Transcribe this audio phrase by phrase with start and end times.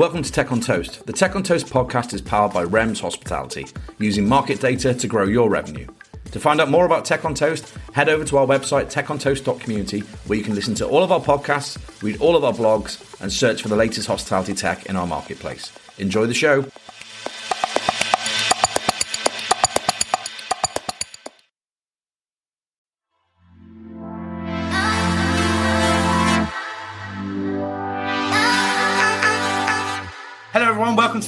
[0.00, 1.04] Welcome to Tech on Toast.
[1.04, 3.66] The Tech on Toast podcast is powered by REMS Hospitality,
[3.98, 5.86] using market data to grow your revenue.
[6.32, 10.38] To find out more about Tech on Toast, head over to our website, techontoast.community, where
[10.38, 13.60] you can listen to all of our podcasts, read all of our blogs, and search
[13.60, 15.70] for the latest hospitality tech in our marketplace.
[15.98, 16.64] Enjoy the show.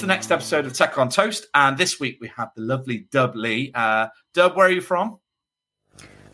[0.03, 1.47] The next episode of Tech on Toast.
[1.55, 3.71] And this week we have the lovely Dub Lee.
[3.73, 5.21] Uh, Dub, where are you from?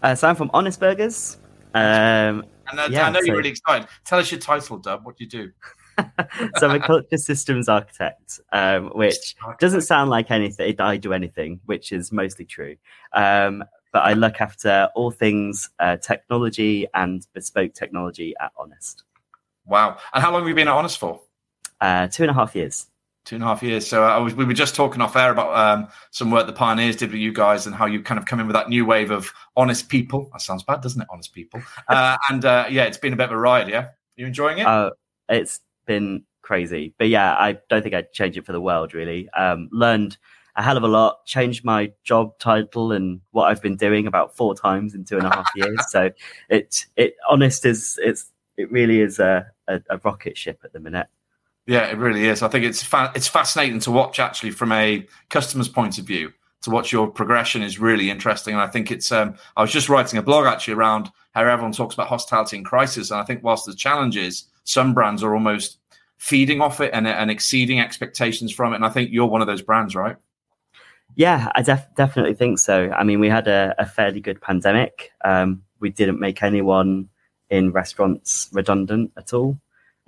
[0.02, 1.36] Uh, so I'm from Honest Burgers.
[1.74, 3.26] Um, and uh, yeah, I know so...
[3.26, 3.86] you're really excited.
[4.06, 5.04] Tell us your title, Dub.
[5.04, 5.50] What do you do?
[6.56, 10.74] so I'm a culture systems architect, um, which doesn't sound like anything.
[10.80, 12.76] I do anything, which is mostly true.
[13.12, 13.62] Um,
[13.92, 19.04] but I look after all things uh, technology and bespoke technology at Honest.
[19.66, 19.98] Wow!
[20.14, 21.20] And how long have you been at Honest for?
[21.82, 22.86] Uh, two and a half years.
[23.28, 23.86] Two and a half years.
[23.86, 26.96] So uh, was, we were just talking off air about um, some work the pioneers
[26.96, 29.10] did with you guys and how you kind of come in with that new wave
[29.10, 30.30] of honest people.
[30.32, 31.08] That sounds bad, doesn't it?
[31.10, 31.60] Honest people.
[31.88, 33.68] Uh, and uh, yeah, it's been a bit of a ride.
[33.68, 34.66] Yeah, you enjoying it?
[34.66, 34.90] Uh,
[35.28, 38.94] it's been crazy, but yeah, I don't think I'd change it for the world.
[38.94, 40.16] Really, um, learned
[40.56, 41.26] a hell of a lot.
[41.26, 45.26] Changed my job title and what I've been doing about four times in two and
[45.26, 45.78] a half years.
[45.90, 46.10] so
[46.48, 50.80] it it honest is it's it really is a, a, a rocket ship at the
[50.80, 51.08] minute.
[51.68, 52.42] Yeah, it really is.
[52.42, 56.32] I think it's fa- it's fascinating to watch actually from a customer's point of view.
[56.62, 59.12] To watch your progression is really interesting, and I think it's.
[59.12, 62.64] Um, I was just writing a blog actually around how everyone talks about hospitality in
[62.64, 65.78] crisis, and I think whilst the challenge is some brands are almost
[66.16, 69.46] feeding off it and, and exceeding expectations from it, and I think you're one of
[69.46, 70.16] those brands, right?
[71.16, 72.90] Yeah, I def- definitely think so.
[72.92, 75.12] I mean, we had a, a fairly good pandemic.
[75.22, 77.10] Um, we didn't make anyone
[77.50, 79.58] in restaurants redundant at all.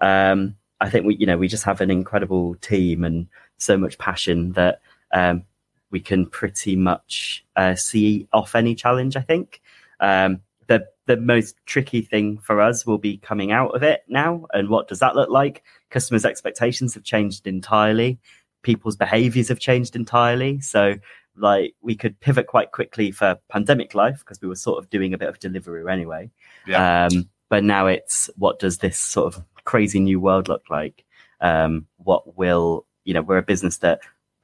[0.01, 3.27] Um, I think we, you know, we just have an incredible team and
[3.59, 4.81] so much passion that
[5.13, 5.45] um,
[5.91, 9.17] we can pretty much uh, see off any challenge.
[9.17, 9.61] I think
[10.01, 14.47] um, the the most tricky thing for us will be coming out of it now,
[14.53, 15.63] and what does that look like?
[15.91, 18.19] Customers' expectations have changed entirely.
[18.63, 20.61] People's behaviors have changed entirely.
[20.61, 20.97] So,
[21.37, 25.13] like, we could pivot quite quickly for pandemic life because we were sort of doing
[25.13, 26.31] a bit of delivery anyway.
[26.67, 27.07] Yeah.
[27.07, 31.05] Um, but now it's what does this sort of crazy new world look like?
[31.41, 33.23] Um, what will you know?
[33.23, 34.01] We're a business that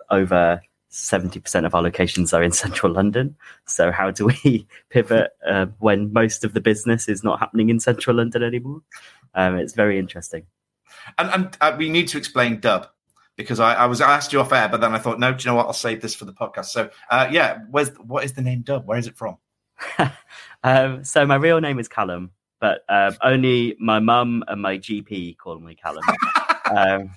[0.09, 0.60] over
[0.92, 3.34] 70% of our locations are in central London.
[3.66, 7.81] So, how do we pivot uh, when most of the business is not happening in
[7.81, 8.82] central London anymore?
[9.34, 10.47] Um, it's very interesting.
[11.19, 12.87] And, and uh, we need to explain Dub
[13.37, 15.50] because I, I, was asked you off air, but then I thought, no, do you
[15.50, 15.66] know what?
[15.66, 16.66] I'll save this for the podcast.
[16.66, 18.87] So, uh, yeah, where's what is the name Dub?
[18.87, 19.38] Where is it from?
[20.62, 22.31] um, so, my real name is Callum
[22.61, 26.05] but um, only my mum and my GP call me Callum.
[26.77, 27.11] um,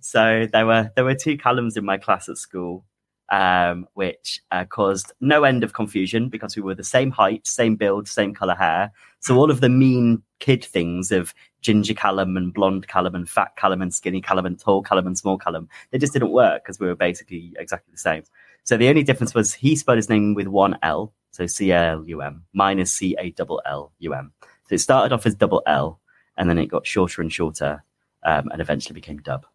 [0.00, 2.84] so there were there were two Callums in my class at school,
[3.30, 7.76] um, which uh, caused no end of confusion because we were the same height, same
[7.76, 8.92] build, same color hair.
[9.20, 13.56] So all of the mean kid things of ginger Callum and blonde Callum and fat
[13.56, 16.78] Callum and skinny Callum and tall Callum and small Callum, they just didn't work because
[16.78, 18.24] we were basically exactly the same.
[18.64, 22.04] So the only difference was he spelled his name with one L, so C L
[22.06, 24.32] U M, mine is C A L L U M.
[24.68, 26.00] So it started off as double L,
[26.36, 27.84] and then it got shorter and shorter,
[28.24, 29.46] um, and eventually became Dub.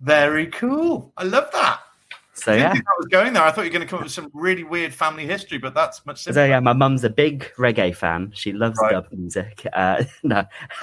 [0.00, 1.12] Very cool.
[1.16, 1.80] I love that.
[2.34, 3.42] So I yeah, I was going there.
[3.42, 5.72] I thought you were going to come up with some really weird family history, but
[5.72, 6.42] that's much simpler.
[6.42, 8.30] So yeah, my mum's a big reggae fan.
[8.34, 8.92] She loves right.
[8.92, 9.66] dub music.
[9.72, 10.44] Uh, no.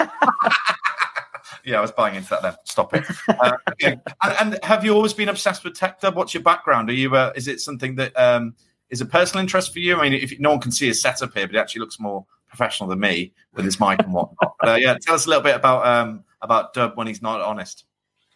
[1.64, 2.42] yeah, I was buying into that.
[2.42, 3.04] Then stop it.
[3.28, 4.00] Uh, okay.
[4.22, 6.00] and, and, have you always been obsessed with tech?
[6.00, 6.16] Dub?
[6.16, 6.90] What's your background?
[6.90, 7.14] Are you?
[7.14, 8.56] Uh, is it something that um,
[8.90, 9.96] is a personal interest for you?
[9.96, 12.26] I mean, if no one can see his setup here, but it actually looks more
[12.54, 14.54] professional than me with his mic and whatnot.
[14.60, 17.40] But, uh, yeah, tell us a little bit about um, about Dub when he's not
[17.40, 17.84] honest.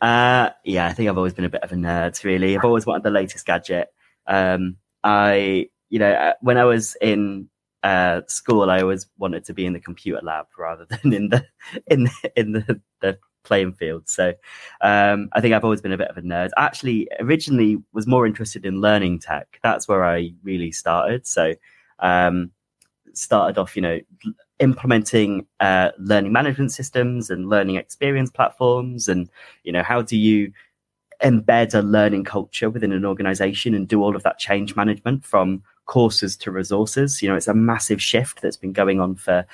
[0.00, 2.22] Uh, yeah, I think I've always been a bit of a nerd.
[2.24, 3.88] Really, I've always wanted the latest gadget.
[4.26, 7.48] Um, I, you know, uh, when I was in
[7.82, 11.44] uh, school, I always wanted to be in the computer lab rather than in the
[11.86, 14.08] in the, in the, the playing field.
[14.08, 14.34] So
[14.80, 16.50] um, I think I've always been a bit of a nerd.
[16.56, 19.58] Actually, originally was more interested in learning tech.
[19.62, 21.26] That's where I really started.
[21.26, 21.54] So
[21.98, 22.52] um,
[23.18, 24.00] started off, you know,
[24.58, 29.28] implementing uh, learning management systems and learning experience platforms, and
[29.64, 30.52] you know, how do you
[31.22, 35.62] embed a learning culture within an organization and do all of that change management from
[35.86, 37.20] courses to resources.
[37.22, 39.44] You know, it's a massive shift that's been going on for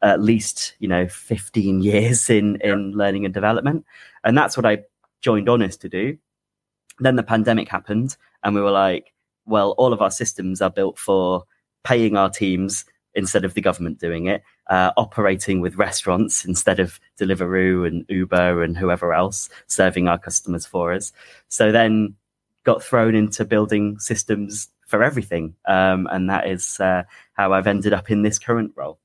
[0.00, 3.84] at least you know 15 years in in learning and development,
[4.24, 4.84] and that's what I
[5.20, 6.16] joined Honest to do.
[6.98, 9.12] Then the pandemic happened, and we were like,
[9.46, 11.44] well, all of our systems are built for
[11.84, 16.98] paying our teams instead of the government doing it, uh, operating with restaurants instead of
[17.20, 21.12] Deliveroo and Uber and whoever else serving our customers for us.
[21.48, 22.14] So then
[22.64, 25.54] got thrown into building systems for everything.
[25.66, 27.02] Um, and that is uh,
[27.34, 28.98] how I've ended up in this current role.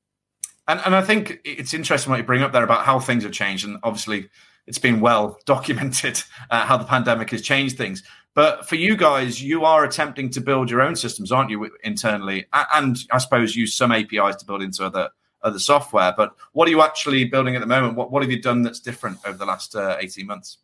[0.66, 3.32] And, and I think it's interesting what you bring up there about how things have
[3.32, 3.66] changed.
[3.66, 4.28] And obviously,
[4.68, 8.02] it's been well documented uh, how the pandemic has changed things.
[8.34, 12.46] But for you guys, you are attempting to build your own systems, aren't you, internally?
[12.52, 15.08] And I suppose use some APIs to build into other
[15.42, 16.12] other software.
[16.16, 17.96] But what are you actually building at the moment?
[17.96, 20.58] What what have you done that's different over the last uh, eighteen months?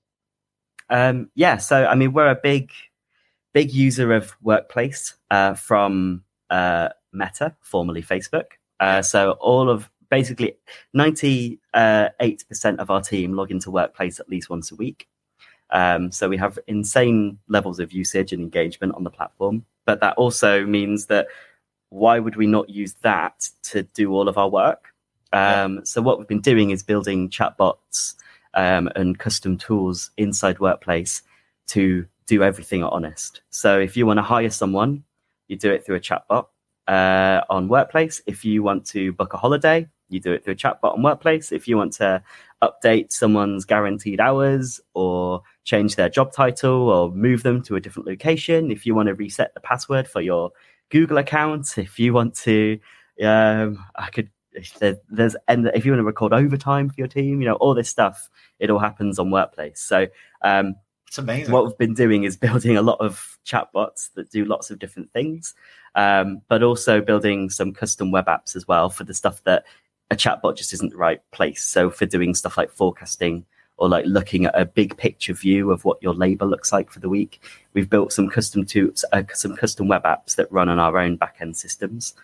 [0.89, 2.71] Um, yeah, so I mean, we're a big
[3.53, 8.45] big user of Workplace uh, from uh, Meta, formerly Facebook.
[8.79, 10.56] Uh, so all of basically
[10.97, 11.59] 98%
[12.79, 15.09] of our team log into Workplace at least once a week.
[15.71, 19.65] Um, so we have insane levels of usage and engagement on the platform.
[19.85, 21.27] But that also means that
[21.91, 24.93] why would we not use that to do all of our work?
[25.33, 25.81] Um, yeah.
[25.85, 28.15] So what we've been doing is building chatbots
[28.55, 31.23] um, and custom tools inside Workplace
[31.69, 33.43] to do everything at Honest.
[33.51, 35.05] So if you want to hire someone,
[35.49, 36.47] you do it through a chatbot
[36.88, 38.22] uh, on Workplace.
[38.26, 41.52] If you want to book a holiday, you do it through a chatbot on Workplace.
[41.52, 42.22] If you want to
[42.62, 48.06] update someone's guaranteed hours or change their job title or move them to a different
[48.06, 50.50] location, if you want to reset the password for your
[50.90, 52.78] Google account, if you want to,
[53.22, 54.31] um, I could.
[54.78, 57.75] There, there's and if you want to record overtime for your team, you know all
[57.75, 58.31] this stuff.
[58.60, 59.81] It all happens on Workplace.
[59.81, 60.06] So
[60.42, 60.76] um,
[61.06, 61.53] it's amazing.
[61.53, 65.12] What we've been doing is building a lot of chatbots that do lots of different
[65.12, 65.55] things,
[65.95, 69.65] um, but also building some custom web apps as well for the stuff that
[70.11, 71.62] a chatbot just isn't the right place.
[71.65, 73.45] So for doing stuff like forecasting
[73.77, 77.01] or like looking at a big picture view of what your labor looks like for
[77.01, 77.43] the week,
[77.73, 81.19] we've built some custom tools, uh, some custom web apps that run on our own
[81.19, 82.15] backend systems.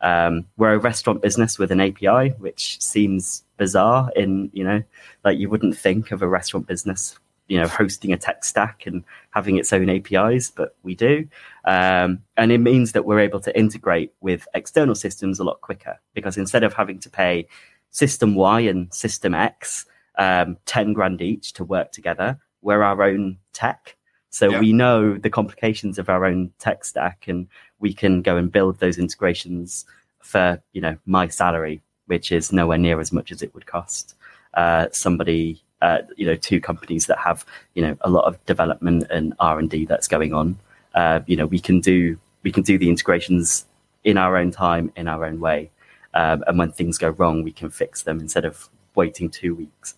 [0.00, 4.82] Um, we're a restaurant business with an API, which seems bizarre in you know,
[5.24, 7.18] like you wouldn't think of a restaurant business
[7.50, 11.26] you know hosting a tech stack and having its own APIs, but we do,
[11.64, 15.98] um, and it means that we're able to integrate with external systems a lot quicker
[16.14, 17.46] because instead of having to pay
[17.90, 19.84] system Y and system X
[20.16, 23.96] um, ten grand each to work together, we're our own tech.
[24.30, 24.60] So yeah.
[24.60, 27.48] we know the complications of our own tech stack, and
[27.80, 29.84] we can go and build those integrations
[30.20, 34.14] for you know my salary, which is nowhere near as much as it would cost
[34.54, 37.44] uh, somebody uh, you know two companies that have
[37.74, 40.58] you know a lot of development and R and D that's going on.
[40.94, 43.66] Uh, you know we can do we can do the integrations
[44.04, 45.70] in our own time in our own way,
[46.14, 49.94] um, and when things go wrong, we can fix them instead of waiting two weeks.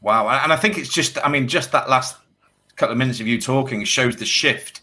[0.00, 2.16] Wow, and I think it's just I mean just that last
[2.76, 4.82] couple of minutes of you talking shows the shift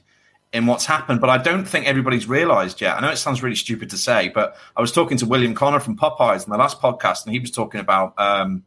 [0.52, 2.96] in what's happened, but I don't think everybody's realised yet.
[2.96, 5.80] I know it sounds really stupid to say, but I was talking to William Connor
[5.80, 8.64] from Popeyes in the last podcast, and he was talking about um,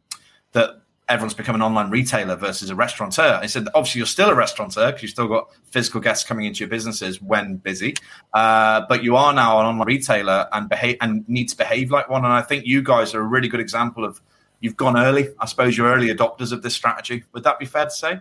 [0.51, 3.39] that everyone's become an online retailer versus a restaurateur.
[3.41, 6.59] I said, obviously, you're still a restaurateur because you've still got physical guests coming into
[6.59, 7.95] your businesses when busy,
[8.33, 12.09] uh, but you are now an online retailer and behave and need to behave like
[12.09, 12.25] one.
[12.25, 14.21] And I think you guys are a really good example of
[14.59, 15.29] you've gone early.
[15.39, 17.23] I suppose you're early adopters of this strategy.
[17.33, 18.19] Would that be fair to say?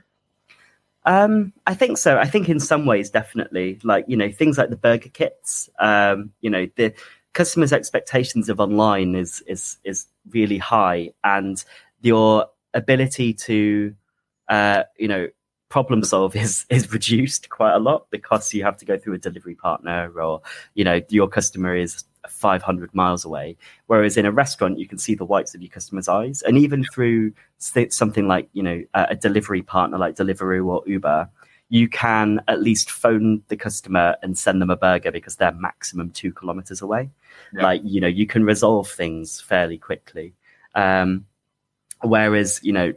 [1.05, 2.19] Um, I think so.
[2.19, 3.79] I think in some ways, definitely.
[3.83, 5.71] Like you know, things like the burger kits.
[5.79, 6.93] Um, you know, the
[7.33, 11.65] customers' expectations of online is is is really high, and
[12.03, 13.95] your ability to,
[14.49, 15.29] uh, you know,
[15.69, 19.19] problem solve is is reduced quite a lot because you have to go through a
[19.19, 20.41] delivery partner or
[20.75, 23.57] you know your customer is 500 miles away.
[23.87, 26.43] Whereas in a restaurant you can see the whites of your customer's eyes.
[26.43, 31.29] And even through something like you know a delivery partner like deliveroo or uber
[31.69, 36.11] you can at least phone the customer and send them a burger because they're maximum
[36.11, 37.11] two kilometers away.
[37.53, 37.63] Yeah.
[37.63, 40.35] like you know you can resolve things fairly quickly.
[40.75, 41.27] Um,
[42.03, 42.93] Whereas, you know,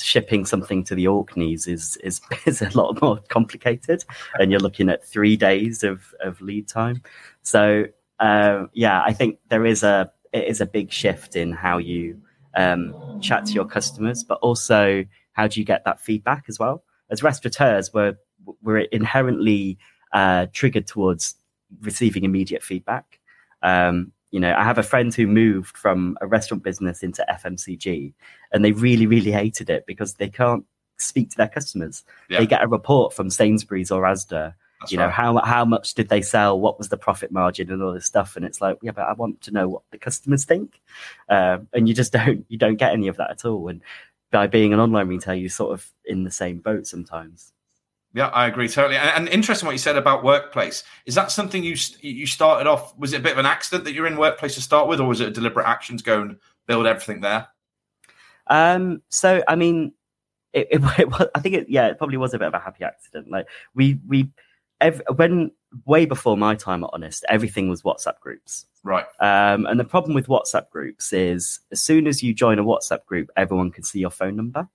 [0.00, 4.04] shipping something to the Orkneys is is is a lot more complicated,
[4.38, 7.02] and you're looking at three days of of lead time.
[7.42, 7.84] So
[8.20, 12.20] uh, yeah, I think there is a it is a big shift in how you
[12.56, 16.84] um, chat to your customers, but also how do you get that feedback as well?
[17.10, 18.16] As restaurateurs, we're
[18.62, 19.78] we're inherently
[20.12, 21.34] uh, triggered towards
[21.80, 23.20] receiving immediate feedback.
[23.62, 28.12] Um, you know, I have a friend who moved from a restaurant business into FMCG,
[28.50, 30.64] and they really, really hated it because they can't
[30.96, 32.02] speak to their customers.
[32.28, 32.40] Yeah.
[32.40, 34.54] They get a report from Sainsbury's or Asda.
[34.80, 35.14] That's you know right.
[35.14, 36.58] how how much did they sell?
[36.58, 38.34] What was the profit margin and all this stuff?
[38.34, 40.80] And it's like, yeah, but I want to know what the customers think,
[41.28, 43.68] um, and you just don't you don't get any of that at all.
[43.68, 43.82] And
[44.32, 47.52] by being an online retailer, you're sort of in the same boat sometimes.
[48.14, 48.96] Yeah, I agree totally.
[48.96, 50.84] And, and, interesting what you said about workplace.
[51.04, 52.96] Is that something you you started off?
[52.96, 55.08] Was it a bit of an accident that you're in workplace to start with, or
[55.08, 56.36] was it a deliberate action to go and
[56.68, 57.48] build everything there?
[58.46, 59.02] Um.
[59.08, 59.94] So, I mean,
[60.52, 61.68] it, it, it was, I think it.
[61.68, 63.30] Yeah, it probably was a bit of a happy accident.
[63.30, 64.30] Like we we,
[65.16, 65.50] when
[65.84, 68.64] way before my time at Honest, everything was WhatsApp groups.
[68.84, 69.06] Right.
[69.18, 69.66] Um.
[69.66, 73.30] And the problem with WhatsApp groups is, as soon as you join a WhatsApp group,
[73.36, 74.68] everyone can see your phone number.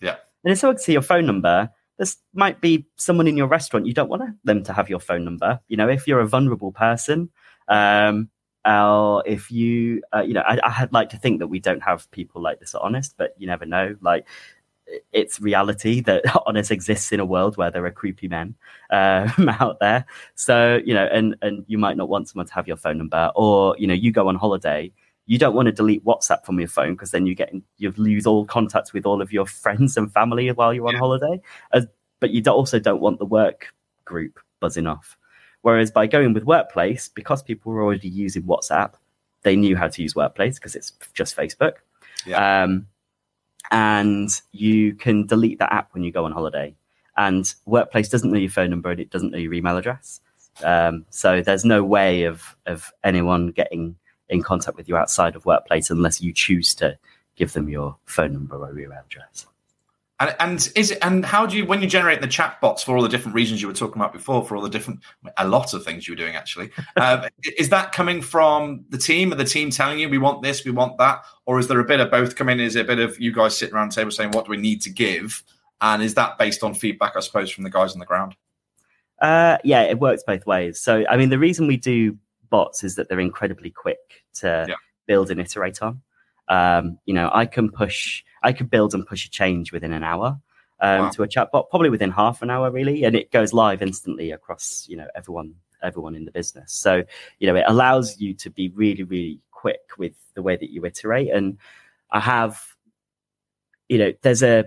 [0.00, 0.16] Yeah.
[0.42, 1.70] And if someone can see your phone number,
[2.00, 5.22] this might be someone in your restaurant you don't want them to have your phone
[5.22, 5.60] number.
[5.68, 7.28] You know if you're a vulnerable person
[7.68, 8.30] um
[8.64, 11.82] or if you uh, you know I, I had like to think that we don't
[11.82, 13.96] have people like this at honest but you never know.
[14.00, 14.26] Like
[15.12, 18.54] it's reality that honest exists in a world where there are creepy men
[18.90, 20.06] um, out there.
[20.36, 23.30] So you know and and you might not want someone to have your phone number
[23.36, 24.90] or you know you go on holiday
[25.30, 28.26] you don't want to delete WhatsApp from your phone because then you get you lose
[28.26, 30.98] all contact with all of your friends and family while you're on yeah.
[30.98, 31.40] holiday.
[31.72, 31.86] As,
[32.18, 33.72] but you also don't want the work
[34.04, 35.16] group buzzing off.
[35.62, 38.94] Whereas by going with Workplace, because people were already using WhatsApp,
[39.42, 41.74] they knew how to use Workplace because it's just Facebook.
[42.26, 42.64] Yeah.
[42.64, 42.88] Um,
[43.70, 46.74] and you can delete that app when you go on holiday.
[47.16, 50.20] And Workplace doesn't know your phone number and it doesn't know your email address.
[50.64, 53.94] Um, so there's no way of of anyone getting
[54.30, 56.96] in contact with you outside of workplace unless you choose to
[57.36, 59.46] give them your phone number or your address.
[60.20, 62.94] And, and is it and how do you when you generate the chat bots for
[62.94, 65.00] all the different reasons you were talking about before for all the different
[65.38, 69.32] a lot of things you were doing actually uh, is that coming from the team?
[69.32, 71.84] Or the team telling you we want this we want that or is there a
[71.84, 74.10] bit of both coming is it a bit of you guys sitting around the table
[74.10, 75.42] saying what do we need to give?
[75.80, 78.36] And is that based on feedback I suppose from the guys on the ground?
[79.22, 80.78] Uh, yeah it works both ways.
[80.78, 82.18] So I mean the reason we do
[82.50, 84.74] bots is that they're incredibly quick to yeah.
[85.06, 86.02] build and iterate on.
[86.48, 90.02] Um, you know, I can push, I could build and push a change within an
[90.02, 90.40] hour
[90.80, 91.10] um, wow.
[91.10, 94.86] to a chatbot, probably within half an hour, really, and it goes live instantly across,
[94.88, 96.72] you know, everyone, everyone in the business.
[96.72, 97.04] So,
[97.38, 100.84] you know, it allows you to be really, really quick with the way that you
[100.84, 101.30] iterate.
[101.30, 101.58] And
[102.10, 102.60] I have,
[103.88, 104.64] you know, there's a,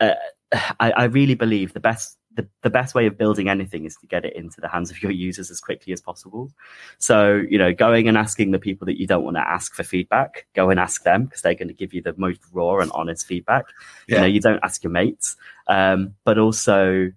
[0.00, 0.16] a
[0.80, 4.06] I, I really believe the best the, the best way of building anything is to
[4.06, 6.50] get it into the hands of your users as quickly as possible.
[6.98, 9.82] So, you know, going and asking the people that you don't want to ask for
[9.82, 12.90] feedback, go and ask them because they're going to give you the most raw and
[12.92, 13.66] honest feedback.
[14.06, 14.16] Yeah.
[14.16, 15.36] You know, you don't ask your mates.
[15.66, 17.10] Um, but also,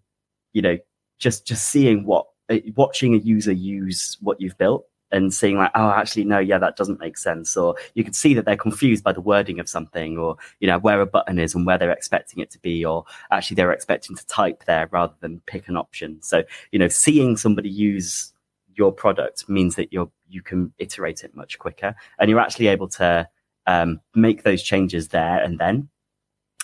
[0.53, 0.77] you know,
[1.19, 5.71] just just seeing what uh, watching a user use what you've built and seeing like,
[5.75, 7.55] oh, actually, no, yeah, that doesn't make sense.
[7.55, 10.79] Or you can see that they're confused by the wording of something, or you know
[10.79, 14.15] where a button is and where they're expecting it to be, or actually they're expecting
[14.15, 16.21] to type there rather than pick an option.
[16.21, 18.33] So you know, seeing somebody use
[18.75, 22.87] your product means that you're you can iterate it much quicker, and you're actually able
[22.89, 23.29] to
[23.67, 25.89] um, make those changes there and then,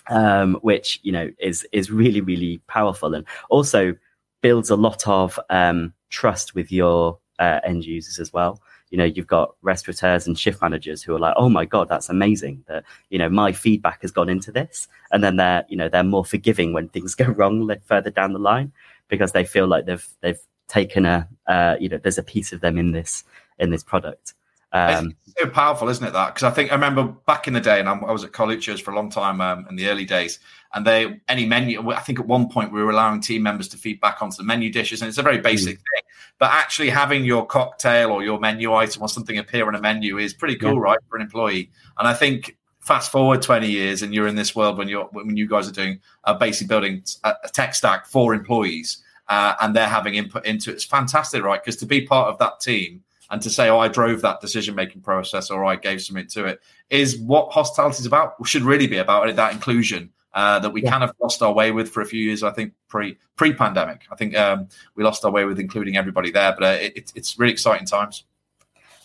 [0.10, 3.96] um, which you know is is really really powerful and also
[4.42, 8.62] builds a lot of um, trust with your uh, end users as well.
[8.92, 12.10] You know, you've got restaurateurs and shift managers who are like, "Oh my god, that's
[12.10, 15.90] amazing!" That you know, my feedback has gone into this, and then they're you know
[15.90, 18.72] they're more forgiving when things go wrong further down the line
[19.08, 22.62] because they feel like they've they've taken a uh, you know there's a piece of
[22.62, 23.24] them in this
[23.58, 24.34] in this product.
[24.72, 26.14] Um, it's so powerful, isn't it?
[26.14, 28.32] That because I think I remember back in the day, and I'm, i was at
[28.32, 30.40] Carluccio's for a long time um, in the early days,
[30.74, 31.90] and they any menu.
[31.92, 34.44] I think at one point we were allowing team members to feed back onto the
[34.44, 35.80] menu dishes, and it's a very basic mm.
[35.80, 36.04] thing.
[36.38, 40.20] But actually having your cocktail or your menu item or something appear on a menu
[40.20, 40.82] is pretty cool, yeah.
[40.82, 41.72] right, for an employee.
[41.98, 45.36] And I think fast forward 20 years, and you're in this world when you're when
[45.36, 49.04] you guys are doing uh, basically building a, a tech stack for employees.
[49.28, 50.74] Uh, and they're having input into it.
[50.74, 51.64] It's fantastic, right?
[51.64, 54.76] Because to be part of that team and to say, oh, I drove that decision
[54.76, 58.88] making process or I gave something to it is what hospitality is about, should really
[58.88, 60.12] be about it, that inclusion.
[60.36, 60.92] Uh, that we yeah.
[60.92, 62.44] kind of lost our way with for a few years.
[62.44, 64.04] I think pre pre pandemic.
[64.12, 67.40] I think um, we lost our way with including everybody there, but uh, it, it's
[67.40, 68.26] really exciting times.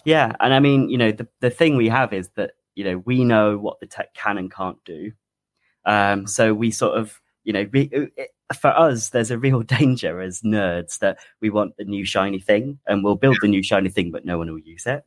[0.04, 2.98] Yeah, and I mean, you know, the the thing we have is that you know
[3.06, 5.12] we know what the tech can and can't do,
[5.86, 7.90] um, so we sort of you know we,
[8.54, 12.78] for us, there's a real danger as nerds that we want the new shiny thing
[12.86, 15.04] and we'll build the new shiny thing, but no one will use it.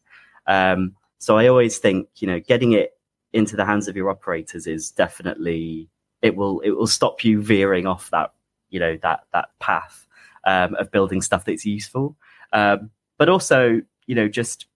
[0.47, 2.93] Um, so I always think, you know, getting it
[3.33, 5.89] into the hands of your operators is definitely
[6.21, 8.33] it will it will stop you veering off that
[8.69, 10.07] you know that that path
[10.45, 12.15] um, of building stuff that's useful.
[12.53, 14.67] Um, but also, you know, just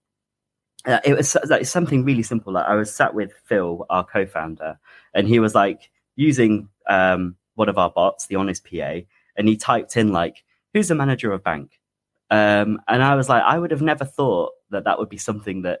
[0.84, 2.52] uh, it was like something really simple.
[2.52, 4.78] Like I was sat with Phil, our co-founder,
[5.14, 9.00] and he was like using um, one of our bots, the Honest PA,
[9.36, 10.44] and he typed in like,
[10.74, 11.80] "Who's the manager of bank?"
[12.30, 15.62] Um, and I was like, I would have never thought that that would be something
[15.62, 15.80] that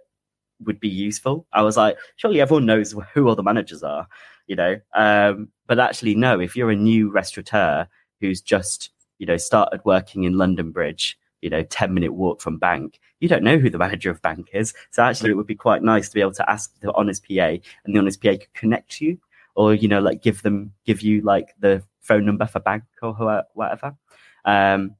[0.60, 1.46] would be useful.
[1.52, 4.06] I was like, surely everyone knows who all the managers are,
[4.46, 4.78] you know.
[4.94, 6.40] Um, but actually, no.
[6.40, 7.86] If you're a new restaurateur
[8.20, 12.58] who's just you know started working in London Bridge, you know, ten minute walk from
[12.58, 14.74] bank, you don't know who the manager of bank is.
[14.90, 17.56] So actually, it would be quite nice to be able to ask the honest PA,
[17.84, 19.18] and the honest PA could connect you,
[19.54, 23.44] or you know, like give them give you like the phone number for bank or
[23.54, 23.96] whatever.
[24.44, 24.96] Um,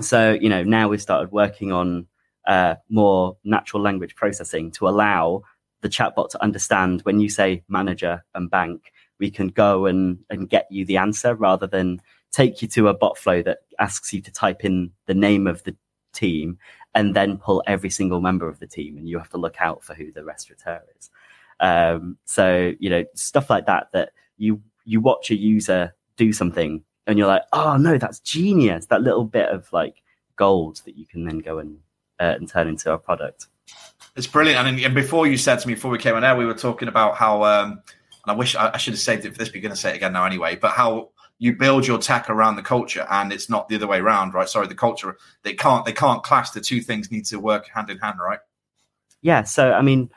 [0.00, 2.06] so you know, now we've started working on
[2.46, 5.42] uh, more natural language processing to allow
[5.80, 10.48] the chatbot to understand when you say manager and bank, we can go and, and
[10.48, 12.00] get you the answer rather than
[12.32, 15.62] take you to a bot flow that asks you to type in the name of
[15.64, 15.76] the
[16.12, 16.58] team
[16.94, 19.84] and then pull every single member of the team and you have to look out
[19.84, 21.10] for who the restaurateur is.
[21.60, 26.82] Um, so, you know, stuff like that, that you, you watch a user do something
[27.06, 28.86] and you're like, oh no, that's genius.
[28.86, 30.02] That little bit of like
[30.36, 31.78] gold that you can then go and,
[32.20, 33.48] uh, and turn into a product.
[34.16, 34.66] It's brilliant.
[34.66, 36.88] And, and before you said to me, before we came on air, we were talking
[36.88, 37.80] about how, um, and
[38.26, 39.90] I wish I, I should have saved it for this, but you're going to say
[39.90, 43.48] it again now anyway, but how you build your tech around the culture and it's
[43.48, 44.48] not the other way around, right?
[44.48, 46.50] Sorry, the culture, they can't, they can't clash.
[46.50, 48.40] The two things need to work hand in hand, right?
[49.22, 49.44] Yeah.
[49.44, 50.10] So, I mean,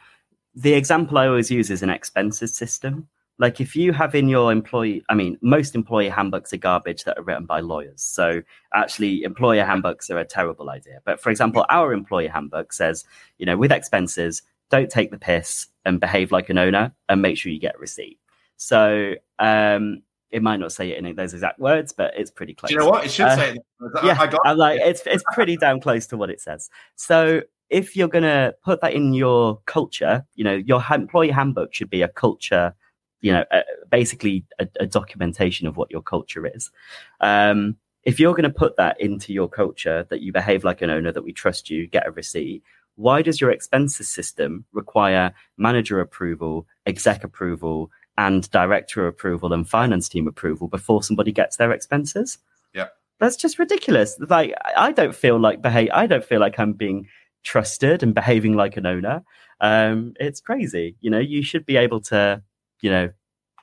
[0.56, 3.08] the example I always use is an expenses system.
[3.38, 7.18] Like if you have in your employee, I mean, most employee handbooks are garbage that
[7.18, 8.02] are written by lawyers.
[8.02, 8.42] So
[8.74, 11.00] actually, employer handbooks are a terrible idea.
[11.06, 13.04] But for example, our employee handbook says,
[13.40, 17.38] you know, with expenses, don't take the piss and behave like an owner and make
[17.38, 18.20] sure you get a receipt.
[18.58, 22.70] So um, it might not say it in those exact words, but it's pretty close.
[22.70, 23.06] Do you know what?
[23.06, 23.52] It should uh, say.
[23.54, 23.62] It.
[24.04, 26.70] Yeah, I got I'm like it's it's pretty damn close to what it says.
[26.96, 27.42] So
[27.72, 31.90] if you're going to put that in your culture, you know, your employee handbook should
[31.90, 32.76] be a culture
[33.22, 36.72] you know, uh, basically a, a, documentation of what your culture is.
[37.20, 40.90] Um, if you're going to put that into your culture, that you behave like an
[40.90, 42.64] owner, that we trust you, get a receipt,
[42.96, 50.10] why does your expenses system require manager approval, exec approval, and director approval and finance
[50.10, 52.40] team approval before somebody gets their expenses?
[52.74, 52.88] Yeah.
[53.20, 54.18] That's just ridiculous.
[54.20, 57.08] Like I don't feel like behave I don't feel like I'm being
[57.44, 59.24] trusted and behaving like an owner.
[59.60, 60.96] Um, it's crazy.
[61.02, 62.42] You know, you should be able to
[62.82, 63.10] you know,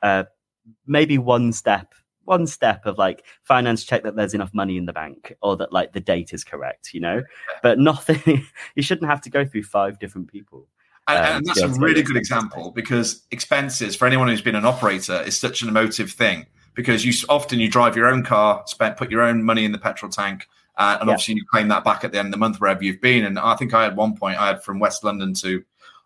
[0.02, 0.24] uh,
[0.86, 4.92] maybe one step, one step of like finance check that there's enough money in the
[4.92, 7.22] bank or that like the date is correct, you know,
[7.62, 10.66] but nothing, you shouldn't have to go through five different people.
[11.06, 14.66] And, um, and that's a really good example because expenses for anyone who's been an
[14.66, 18.96] operator is such an emotive thing because you often you drive your own car, spend
[18.96, 20.46] put your own money in the petrol tank,
[20.78, 21.12] uh, and yeah.
[21.12, 23.24] obviously you claim that back at the end of the month wherever you've been.
[23.24, 25.62] And I think I had one point I had from West London to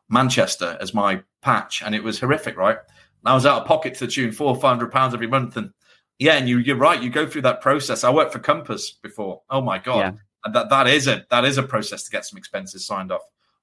[0.09, 2.79] Manchester as my patch, and it was horrific, right?
[3.25, 5.73] I was out of pocket to the tune four, five hundred pounds every month, and
[6.19, 7.01] yeah, and you you're right.
[7.01, 8.03] You go through that process.
[8.03, 9.43] I worked for Compass before.
[9.51, 10.13] Oh my god, yeah.
[10.45, 13.23] and that that is a that is a process to get some expenses signed off.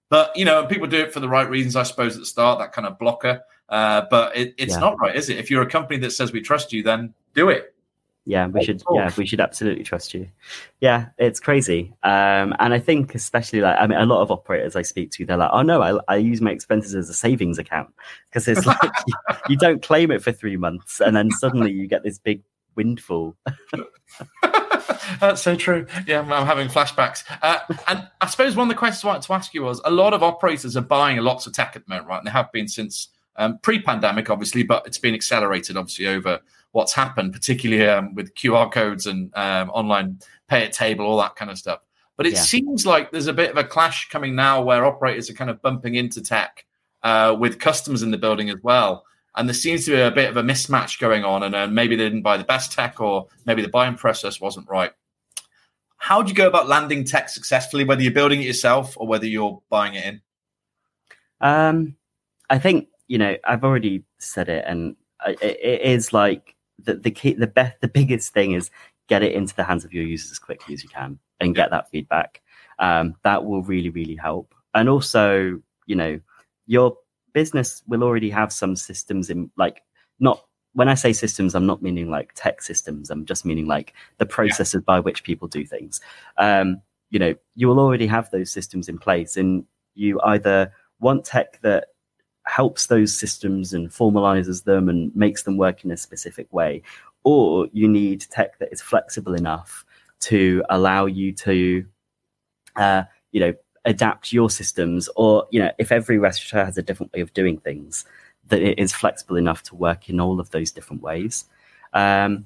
[0.10, 2.16] But you know, people do it for the right reasons, I suppose.
[2.16, 3.42] At the start, that kind of blocker.
[3.68, 4.80] Uh, but it, it's yeah.
[4.80, 5.38] not right, is it?
[5.38, 7.76] If you're a company that says we trust you, then do it
[8.30, 10.30] yeah we should yeah we should absolutely trust you
[10.82, 14.76] yeah it's crazy um and i think especially like i mean a lot of operators
[14.76, 17.58] i speak to they're like oh no i, I use my expenses as a savings
[17.58, 17.90] account
[18.30, 19.14] because it's like you,
[19.50, 22.44] you, don't claim it for three months and then suddenly you get this big
[22.76, 23.36] windfall
[25.20, 25.88] That's so true.
[26.06, 27.24] Yeah, I'm, I'm having flashbacks.
[27.42, 29.90] Uh, and I suppose one of the questions I wanted to ask you was a
[29.90, 32.18] lot of operators are buying a lots of tech at the moment, right?
[32.20, 36.40] And they have been since um, pre pandemic, obviously, but it's been accelerated, obviously, over
[36.72, 41.36] what's happened, particularly um, with QR codes and um, online pay at table, all that
[41.36, 41.80] kind of stuff.
[42.18, 42.42] But it yeah.
[42.42, 45.62] seems like there's a bit of a clash coming now where operators are kind of
[45.62, 46.66] bumping into tech
[47.04, 49.06] uh, with customers in the building as well.
[49.36, 51.96] And there seems to be a bit of a mismatch going on, and uh, maybe
[51.96, 54.92] they didn't buy the best tech, or maybe the buying process wasn't right.
[55.98, 59.28] How do you go about landing tech successfully, whether you're building it yourself or whether
[59.28, 60.22] you're buying it in?
[61.42, 61.96] Um,
[62.50, 67.12] I think you know I've already said it, and it, it is like the the
[67.12, 68.70] key, the best, the biggest thing is
[69.08, 71.72] get it into the hands of your users as quickly as you can and get
[71.72, 72.42] that feedback.
[72.78, 74.54] Um, that will really, really help.
[74.74, 76.20] And also, you know,
[76.68, 76.96] your
[77.34, 79.82] business will already have some systems in like
[80.20, 83.10] not when I say systems, I'm not meaning like tech systems.
[83.10, 84.86] I'm just meaning like the processes yeah.
[84.86, 86.00] by which people do things.
[86.38, 89.66] Um, you know, you will already have those systems in place, and
[89.96, 91.88] you either want tech that
[92.50, 96.82] helps those systems and formalizes them and makes them work in a specific way,
[97.24, 99.86] or you need tech that is flexible enough
[100.20, 101.86] to allow you to,
[102.76, 103.54] uh, you know,
[103.86, 107.60] adapt your systems, or you know, if every restaurant has a different way of doing
[107.60, 108.06] things,
[108.48, 111.46] that it is flexible enough to work in all of those different ways.
[111.94, 112.46] Um,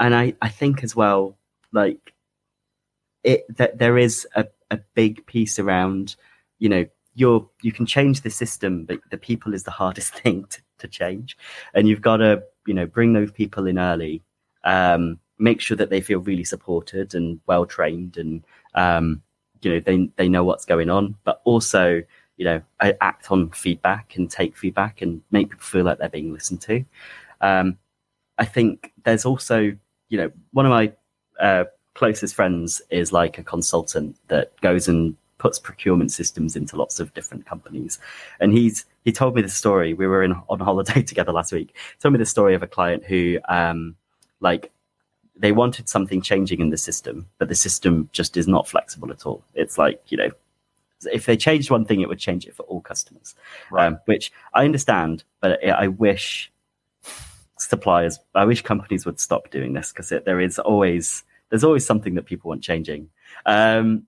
[0.00, 1.36] and I, I think as well,
[1.72, 2.14] like
[3.22, 6.16] it that there is a, a big piece around,
[6.58, 10.44] you know, you're you can change the system, but the people is the hardest thing
[10.46, 11.36] to, to change,
[11.74, 14.22] and you've got to you know bring those people in early,
[14.64, 18.44] um, make sure that they feel really supported and well trained and
[18.74, 19.22] um,
[19.62, 22.02] you know they they know what's going on, but also
[22.36, 22.62] you know
[23.00, 26.84] act on feedback and take feedback and make people feel like they're being listened to.
[27.40, 27.78] Um,
[28.38, 29.76] I think there's also
[30.08, 30.92] you know one of my
[31.40, 37.00] uh, closest friends is like a consultant that goes and puts procurement systems into lots
[37.00, 37.98] of different companies.
[38.38, 39.92] And he's he told me the story.
[39.92, 41.74] We were in on holiday together last week.
[41.74, 43.96] He told me the story of a client who um
[44.38, 44.70] like
[45.34, 49.26] they wanted something changing in the system, but the system just is not flexible at
[49.26, 49.42] all.
[49.54, 50.30] It's like, you know,
[51.12, 53.34] if they changed one thing, it would change it for all customers,
[53.72, 53.86] right.
[53.86, 56.52] um, which I understand, but I wish
[57.58, 62.14] suppliers, I wish companies would stop doing this because there is always, there's always something
[62.14, 63.08] that people want changing.
[63.44, 64.06] Um,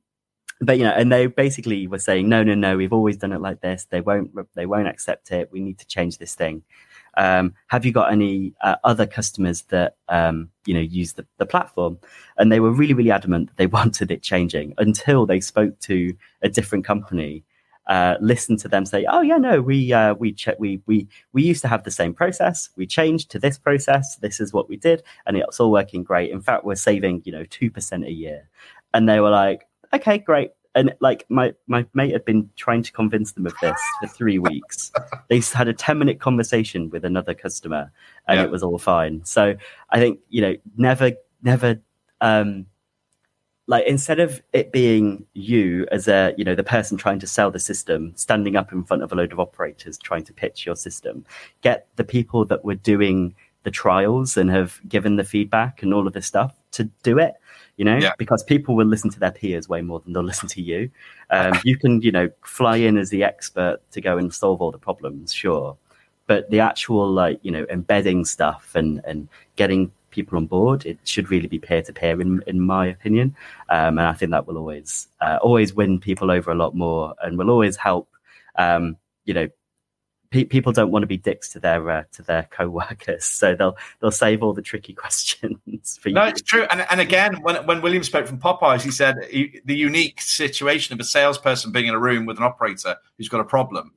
[0.60, 3.40] but you know, and they basically were saying, no, no, no, we've always done it
[3.40, 3.86] like this.
[3.90, 5.50] They won't, they won't accept it.
[5.50, 6.62] We need to change this thing.
[7.16, 11.46] Um, have you got any uh, other customers that um, you know use the, the
[11.46, 11.98] platform?
[12.38, 16.16] And they were really, really adamant that they wanted it changing until they spoke to
[16.42, 17.44] a different company.
[17.86, 21.42] Uh, listened to them say, "Oh yeah, no, we uh, we check we we we
[21.42, 22.70] used to have the same process.
[22.76, 24.16] We changed to this process.
[24.16, 26.30] This is what we did, and it's all working great.
[26.30, 28.48] In fact, we're saving you know two percent a year."
[28.94, 30.50] And they were like, okay, great.
[30.76, 34.38] And like my my mate had been trying to convince them of this for three
[34.38, 34.90] weeks.
[35.28, 37.92] they had a ten minute conversation with another customer,
[38.26, 38.44] and yeah.
[38.44, 39.24] it was all fine.
[39.24, 39.54] So
[39.90, 41.80] I think you know, never, never.
[42.20, 42.66] Um,
[43.66, 47.50] like instead of it being you as a you know the person trying to sell
[47.50, 50.76] the system standing up in front of a load of operators trying to pitch your
[50.76, 51.24] system
[51.62, 56.07] get the people that were doing the trials and have given the feedback and all
[56.07, 57.35] of this stuff to do it
[57.76, 58.12] you know, yeah.
[58.18, 60.90] because people will listen to their peers way more than they'll listen to you.
[61.30, 64.70] Um, you can, you know, fly in as the expert to go and solve all
[64.70, 65.76] the problems, sure,
[66.26, 70.98] but the actual like, you know, embedding stuff and and getting people on board, it
[71.04, 73.34] should really be peer to peer, in in my opinion,
[73.68, 77.14] um, and I think that will always uh, always win people over a lot more,
[77.22, 78.08] and will always help.
[78.56, 79.48] Um, you know,
[80.34, 83.76] pe- people don't want to be dicks to their uh, to their co-workers, so they'll
[84.00, 86.14] they'll save all the tricky questions for you.
[86.14, 86.66] No, it's true.
[86.70, 90.92] And and again, when when William spoke from Popeyes, he said he, the unique situation
[90.92, 93.92] of a salesperson being in a room with an operator who's got a problem.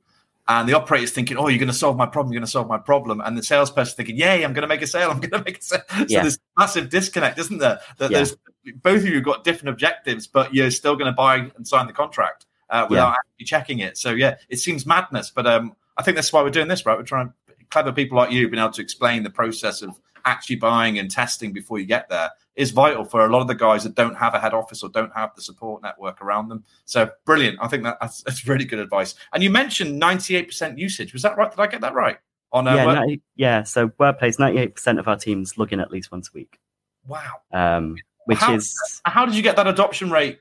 [0.50, 2.32] And the operator's thinking, "Oh, you're going to solve my problem.
[2.32, 4.80] You're going to solve my problem." And the salesperson thinking, "Yay, I'm going to make
[4.80, 5.10] a sale.
[5.10, 6.22] I'm going to make a sale." So yeah.
[6.22, 7.80] there's massive disconnect, isn't there?
[7.98, 8.18] That yeah.
[8.18, 8.36] there's
[8.82, 11.92] both of you got different objectives, but you're still going to buy and sign the
[11.92, 13.14] contract uh, without yeah.
[13.14, 13.98] actually checking it.
[13.98, 16.96] So yeah, it seems madness, but um, I think that's why we're doing this, right?
[16.96, 17.32] We're trying
[17.70, 21.52] clever people like you being able to explain the process of actually buying and testing
[21.52, 24.34] before you get there is vital for a lot of the guys that don't have
[24.34, 26.64] a head office or don't have the support network around them.
[26.86, 27.58] So brilliant.
[27.60, 29.14] I think that, that's, that's really good advice.
[29.32, 31.12] And you mentioned 98% usage.
[31.12, 31.50] Was that right?
[31.50, 32.18] Did I get that right?
[32.52, 33.62] On uh, yeah, 90, yeah.
[33.62, 36.58] So Workplace, 98% of our teams log in at least once a week.
[37.06, 37.42] Wow.
[37.52, 40.40] Um, which how, is how did you get that adoption rate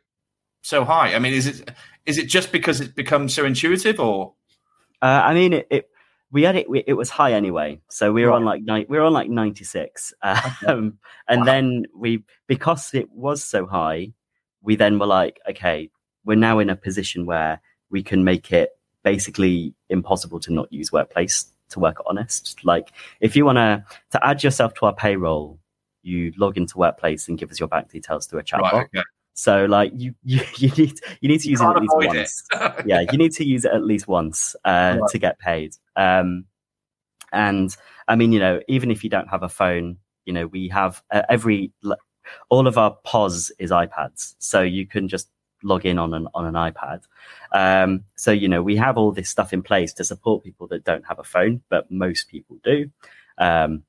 [0.62, 1.16] so high?
[1.16, 1.72] I mean, is it
[2.06, 4.34] is it just because it's become so intuitive, or
[5.02, 5.90] uh, I mean, it, it,
[6.32, 6.70] we had it.
[6.70, 8.36] We, it was high anyway, so we were right.
[8.36, 11.46] on like ni- we were on like ninety six, um, and wow.
[11.46, 14.12] then we because it was so high,
[14.62, 15.90] we then were like, okay,
[16.26, 18.72] we're now in a position where we can make it
[19.04, 22.64] basically impossible to not use workplace to work honest.
[22.66, 25.60] Like if you want to to add yourself to our payroll,
[26.04, 28.72] you log into workplace and give us your bank details through a chatbot.
[28.74, 29.04] Right, okay.
[29.38, 32.48] So like you, you, you need you need to use it at least once.
[32.86, 35.12] yeah, you need to use it at least once uh, right.
[35.12, 35.76] to get paid.
[35.96, 36.46] Um,
[37.32, 37.76] and
[38.08, 41.04] I mean, you know, even if you don't have a phone, you know, we have
[41.12, 41.72] uh, every
[42.50, 45.30] all of our POS is iPads, so you can just
[45.64, 47.04] log in on an on an iPad.
[47.52, 50.84] Um, so you know, we have all this stuff in place to support people that
[50.84, 52.90] don't have a phone, but most people do.
[53.38, 53.84] Um,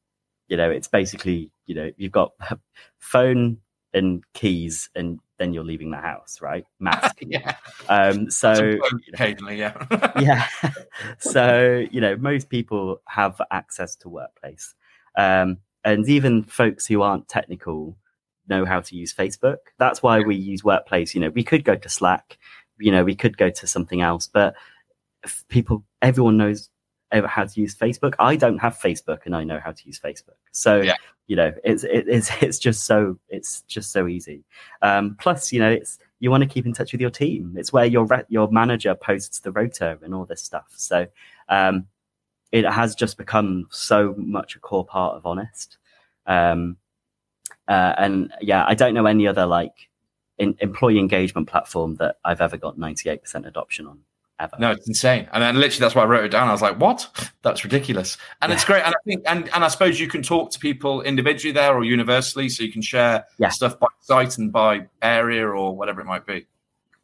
[0.48, 2.32] you know, it's basically you know you've got
[2.98, 3.58] phone
[3.94, 6.64] and keys and then you're leaving the house, right?
[6.80, 7.14] Max.
[7.20, 7.54] yeah.
[7.88, 8.76] Um, so
[9.12, 10.12] occasionally, yeah.
[10.20, 10.46] yeah.
[11.18, 14.74] So you know, most people have access to workplace,
[15.16, 17.96] um, and even folks who aren't technical
[18.48, 19.58] know how to use Facebook.
[19.78, 21.14] That's why we use workplace.
[21.14, 22.38] You know, we could go to Slack.
[22.80, 24.54] You know, we could go to something else, but
[25.48, 26.68] people, everyone knows
[27.10, 28.14] how to use Facebook.
[28.18, 30.38] I don't have Facebook, and I know how to use Facebook.
[30.52, 30.94] So yeah.
[31.26, 34.44] you know, it's it, it's it's just so it's just so easy.
[34.82, 37.54] Um, plus, you know, it's you want to keep in touch with your team.
[37.56, 40.66] It's where your re- your manager posts the rota and all this stuff.
[40.76, 41.06] So
[41.48, 41.86] um,
[42.52, 45.78] it has just become so much a core part of Honest.
[46.26, 46.76] Um,
[47.66, 49.88] uh, and yeah, I don't know any other like
[50.38, 54.00] in, employee engagement platform that I've ever got 98% adoption on.
[54.40, 54.56] Ever.
[54.58, 55.28] No, it's insane.
[55.32, 56.48] And then literally that's why I wrote it down.
[56.48, 57.30] I was like, what?
[57.42, 58.16] That's ridiculous.
[58.42, 58.56] And yeah.
[58.56, 58.82] it's great.
[58.82, 61.84] And I think and, and I suppose you can talk to people individually there or
[61.84, 63.48] universally, so you can share yeah.
[63.48, 66.46] stuff by site and by area or whatever it might be.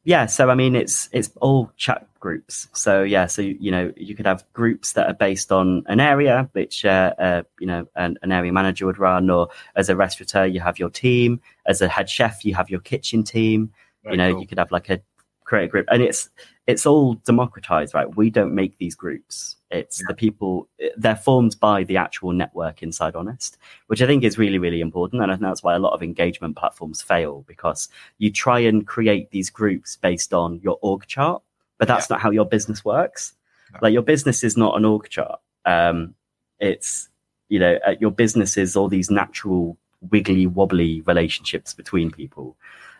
[0.04, 2.68] Yeah, so I mean it's it's all chat groups.
[2.74, 6.48] So yeah, so you know you could have groups that are based on an area,
[6.52, 10.44] which uh, uh, you know an, an, area manager would run, or as a restaurateur
[10.44, 13.72] you have your team, as a head chef you have your kitchen team.
[14.02, 14.40] Very you know cool.
[14.42, 15.00] you could have like a
[15.44, 16.28] create a group, and it's
[16.66, 18.16] it's all democratized, right?
[18.16, 19.56] We don't make these groups.
[19.70, 20.06] It's yeah.
[20.08, 24.58] the people, they're formed by the actual network inside Honest, which I think is really,
[24.58, 25.22] really important.
[25.22, 28.86] And I think that's why a lot of engagement platforms fail because you try and
[28.86, 31.42] create these groups based on your org chart,
[31.78, 32.14] but that's yeah.
[32.14, 33.34] not how your business works.
[33.72, 33.80] No.
[33.82, 35.40] Like your business is not an org chart.
[35.66, 36.14] Um,
[36.60, 37.08] it's,
[37.48, 39.76] you know, uh, your business is all these natural,
[40.10, 42.56] wiggly, wobbly relationships between people.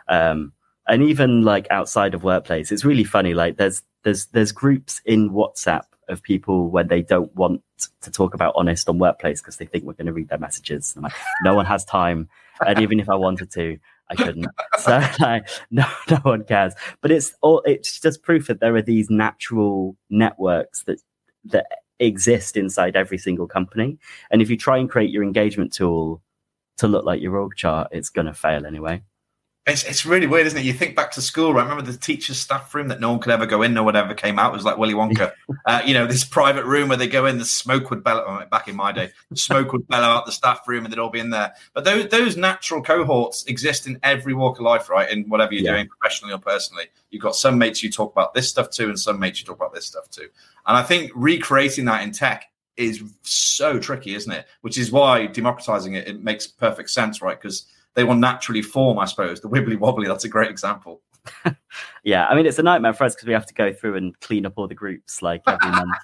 [0.09, 0.53] Um,
[0.89, 3.35] and even like outside of workplace, it's really funny.
[3.35, 7.63] Like there's there's there's groups in WhatsApp of people when they don't want
[8.03, 10.95] to talk about honest on workplace because they think we're going to read their messages.
[11.01, 12.29] like, no one has time,
[12.67, 13.79] and even if I wanted to,
[14.11, 14.47] I couldn't.
[14.79, 16.75] So like, no, no one cares.
[17.01, 21.01] But it's all it's just proof that there are these natural networks that
[21.47, 21.67] that
[21.99, 23.99] exist inside every single company.
[24.31, 26.23] And if you try and create your engagement tool
[26.79, 29.03] to look like your org chart, it's going to fail anyway.
[29.67, 30.65] It's, it's really weird, isn't it?
[30.67, 31.63] You think back to school, right?
[31.63, 34.39] Remember the teacher's staff room that no one could ever go in, or whatever came
[34.39, 34.53] out.
[34.53, 35.33] It was like Willy Wonka.
[35.65, 38.45] uh, you know, this private room where they go in, the smoke would bellow.
[38.51, 41.09] Back in my day, the smoke would bellow out the staff room, and they'd all
[41.09, 41.55] be in there.
[41.73, 45.11] But those those natural cohorts exist in every walk of life, right?
[45.11, 45.73] In whatever you're yeah.
[45.73, 46.85] doing, professionally or personally.
[47.11, 49.57] You've got some mates you talk about this stuff too, and some mates you talk
[49.57, 50.29] about this stuff too.
[50.67, 54.47] And I think recreating that in tech is so tricky, isn't it?
[54.61, 57.41] Which is why democratizing it it makes perfect sense, right?
[57.41, 59.41] Because they will naturally form, I suppose.
[59.41, 61.01] The wibbly wobbly, that's a great example.
[62.05, 64.19] yeah, I mean it's a nightmare for us because we have to go through and
[64.21, 65.97] clean up all the groups like every month,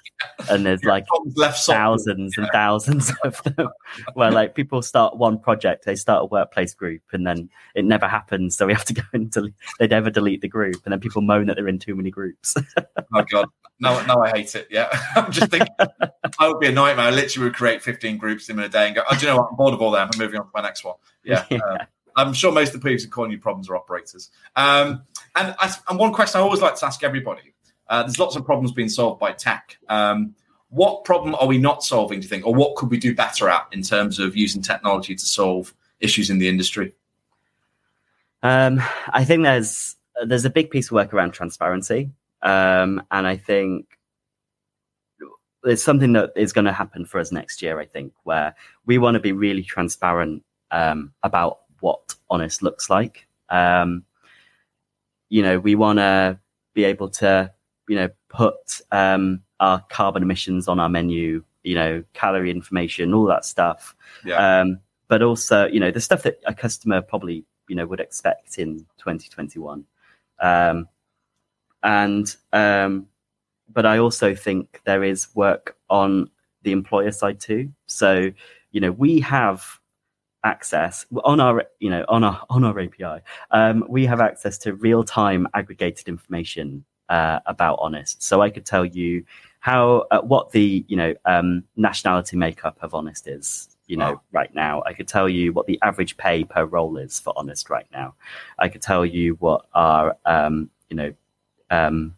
[0.49, 1.05] and there's like
[1.53, 3.69] thousands and thousands of them.
[4.13, 8.07] Where like people start one project, they start a workplace group, and then it never
[8.07, 9.53] happens, so we have to go and delete.
[9.79, 12.55] They never delete the group, and then people moan that they're in too many groups.
[13.13, 13.47] oh god,
[13.79, 14.67] no, no, I hate it.
[14.69, 15.75] Yeah, I'm just thinking
[16.39, 17.07] I would be a nightmare.
[17.07, 19.37] I literally would create 15 groups in a day and go, oh, do you know
[19.37, 19.49] what?
[19.51, 20.09] I'm bored of all them.
[20.11, 20.95] I'm moving on to my next one.
[21.23, 21.45] Yeah.
[21.49, 21.57] yeah.
[21.57, 21.77] Uh,
[22.15, 24.29] I'm sure most of the people who calling you problems are operators.
[24.55, 25.03] Um,
[25.35, 27.51] and, I, and one question I always like to ask everybody
[27.91, 29.77] uh, there's lots of problems being solved by tech.
[29.89, 30.33] Um,
[30.69, 32.47] what problem are we not solving, do you think?
[32.47, 36.29] Or what could we do better at in terms of using technology to solve issues
[36.29, 36.93] in the industry?
[38.41, 42.11] Um, I think there's there's a big piece of work around transparency.
[42.41, 43.99] Um, and I think
[45.65, 48.97] it's something that is going to happen for us next year, I think, where we
[48.97, 53.27] want to be really transparent um, about what honest looks like.
[53.49, 54.05] Um,
[55.29, 56.39] you know, we want to
[56.73, 57.51] be able to,
[57.87, 63.25] you know, put um, our carbon emissions on our menu, you know, calorie information, all
[63.25, 63.95] that stuff.
[64.25, 64.61] Yeah.
[64.61, 68.57] Um, but also, you know, the stuff that a customer probably, you know, would expect
[68.57, 69.85] in 2021.
[70.41, 70.87] Um,
[71.83, 73.07] and um,
[73.73, 76.29] but I also think there is work on
[76.63, 77.71] the employer side too.
[77.87, 78.31] So,
[78.71, 79.80] you know, we have
[80.43, 83.23] access on our you know on our on our API.
[83.51, 88.23] Um, we have access to real time aggregated information uh, about Honest.
[88.23, 89.23] So I could tell you
[89.59, 93.67] how uh, what the you know um, nationality makeup of Honest is.
[93.87, 94.21] You know, wow.
[94.31, 97.69] right now, I could tell you what the average pay per role is for Honest
[97.69, 98.15] right now.
[98.57, 101.13] I could tell you what our um, you know
[101.69, 102.15] um,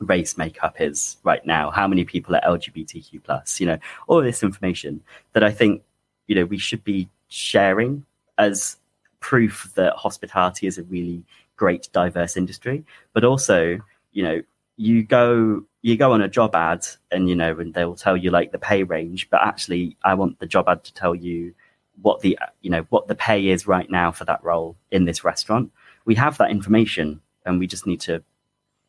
[0.00, 4.42] race makeup is right now, how many people are LGBTQ plus, you know, all this
[4.42, 5.82] information that I think,
[6.26, 8.04] you know, we should be sharing
[8.38, 8.76] as
[9.20, 11.22] proof that hospitality is a really
[11.56, 12.84] great diverse industry.
[13.12, 13.78] But also
[14.12, 14.42] you know
[14.76, 18.30] you go you go on a job ad and you know and they'll tell you
[18.30, 21.54] like the pay range but actually i want the job ad to tell you
[22.02, 25.24] what the you know what the pay is right now for that role in this
[25.24, 25.70] restaurant.
[26.04, 28.22] We have that information and we just need to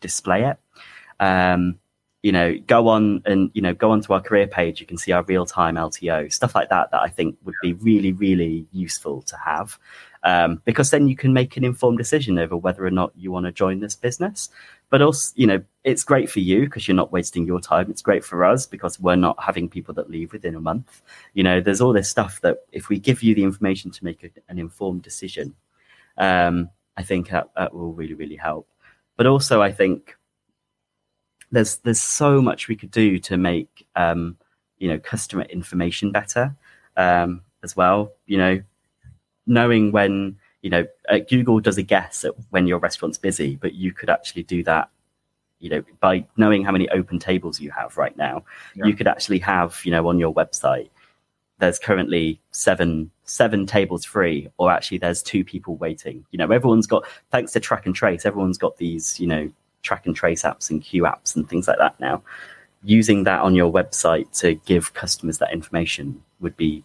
[0.01, 0.57] display it.
[1.19, 1.79] Um,
[2.27, 4.81] you know, go on and you know go onto our career page.
[4.81, 6.91] You can see our real time LTO stuff like that.
[6.91, 9.79] That I think would be really really useful to have,
[10.23, 13.45] um, because then you can make an informed decision over whether or not you want
[13.45, 14.49] to join this business.
[14.89, 17.89] But also, you know, it's great for you because you're not wasting your time.
[17.89, 21.01] It's great for us because we're not having people that leave within a month.
[21.33, 24.25] You know, there's all this stuff that if we give you the information to make
[24.25, 25.55] a, an informed decision,
[26.17, 28.67] um, I think that, that will really really help.
[29.15, 30.17] But also, I think
[31.51, 34.37] there's there's so much we could do to make um,
[34.77, 36.55] you know customer information better
[36.95, 38.11] um, as well.
[38.25, 38.61] You know,
[39.45, 43.73] knowing when you know uh, Google does a guess at when your restaurant's busy, but
[43.73, 44.89] you could actually do that
[45.59, 48.43] you know, by knowing how many open tables you have right now,
[48.75, 48.85] yeah.
[48.85, 50.89] you could actually have, you know, on your website,
[51.59, 56.23] there's currently seven seven tables free, or actually there's two people waiting.
[56.31, 59.51] You know, everyone's got thanks to track and trace, everyone's got these, you know,
[59.87, 62.21] track and trace apps and queue apps and things like that now.
[62.83, 66.83] Using that on your website to give customers that information would be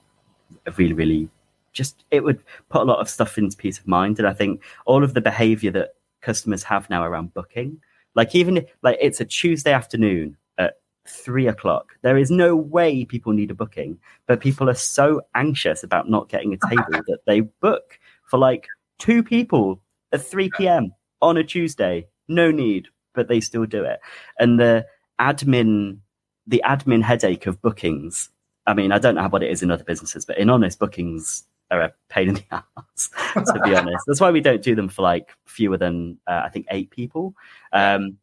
[0.76, 1.28] really, really
[1.72, 4.18] just it would put a lot of stuff into peace of mind.
[4.18, 7.80] And I think all of the behavior that customers have now around booking,
[8.14, 10.74] like even like it's a Tuesday afternoon at
[11.08, 15.82] three o'clock, there is no way people need a booking, but people are so anxious
[15.82, 18.66] about not getting a table that they book for like
[18.98, 19.80] two people
[20.12, 20.92] at 3 p.m.
[21.20, 22.06] on a Tuesday.
[22.28, 24.00] No need, but they still do it.
[24.38, 24.86] And the
[25.20, 25.98] admin,
[26.46, 28.30] the admin headache of bookings.
[28.66, 31.44] I mean, I don't know what it is in other businesses, but in honest bookings,
[31.72, 34.04] are a pain in the ass, to be honest.
[34.06, 37.34] That's why we don't do them for like fewer than uh, I think eight people,
[37.70, 38.18] because um,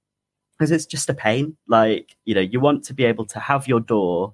[0.60, 1.58] it's just a pain.
[1.68, 4.34] Like you know, you want to be able to have your door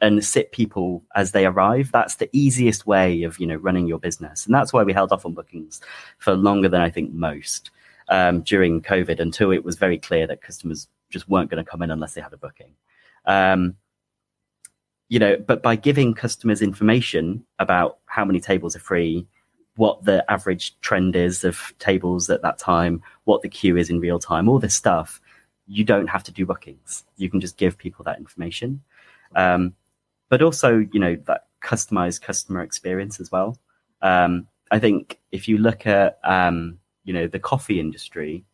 [0.00, 1.90] and sit people as they arrive.
[1.90, 5.12] That's the easiest way of you know running your business, and that's why we held
[5.12, 5.80] off on bookings
[6.18, 7.70] for longer than I think most
[8.08, 11.82] um, during COVID until it was very clear that customers just weren't going to come
[11.82, 12.70] in unless they had a booking.
[13.24, 13.76] Um,
[15.08, 19.26] you know, but by giving customers information about how many tables are free,
[19.76, 24.00] what the average trend is of tables at that time, what the queue is in
[24.00, 25.20] real time, all this stuff,
[25.66, 27.04] you don't have to do bookings.
[27.16, 28.82] You can just give people that information.
[29.34, 29.74] Um,
[30.28, 33.58] but also, you know, that customized customer experience as well.
[34.02, 38.44] Um, I think if you look at, um, you know, the coffee industry,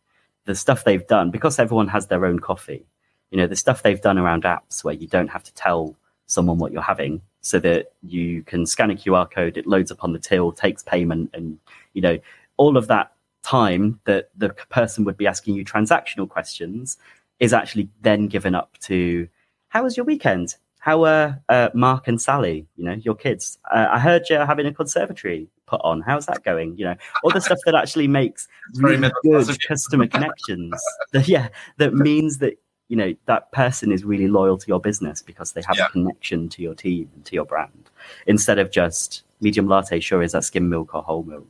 [0.45, 2.85] the stuff they've done, because everyone has their own coffee,
[3.31, 5.95] you know, the stuff they've done around apps where you don't have to tell
[6.27, 10.03] someone what you're having so that you can scan a QR code, it loads up
[10.03, 11.59] on the till, takes payment, and
[11.93, 12.17] you know
[12.55, 13.11] all of that
[13.41, 16.97] time that the person would be asking you transactional questions
[17.39, 19.27] is actually then given up to
[19.67, 20.55] how was your weekend?
[20.83, 22.67] How are uh, Mark and Sally?
[22.75, 23.57] You know your kids.
[23.71, 26.01] Uh, I heard you're having a conservatory put on.
[26.01, 26.77] How's that going?
[26.77, 30.73] You know all the stuff that actually makes really good customer connections.
[31.13, 35.21] that, yeah, that means that you know that person is really loyal to your business
[35.21, 35.85] because they have yeah.
[35.85, 37.89] a connection to your team and to your brand
[38.27, 41.47] instead of just medium latte sure is that skim milk or whole milk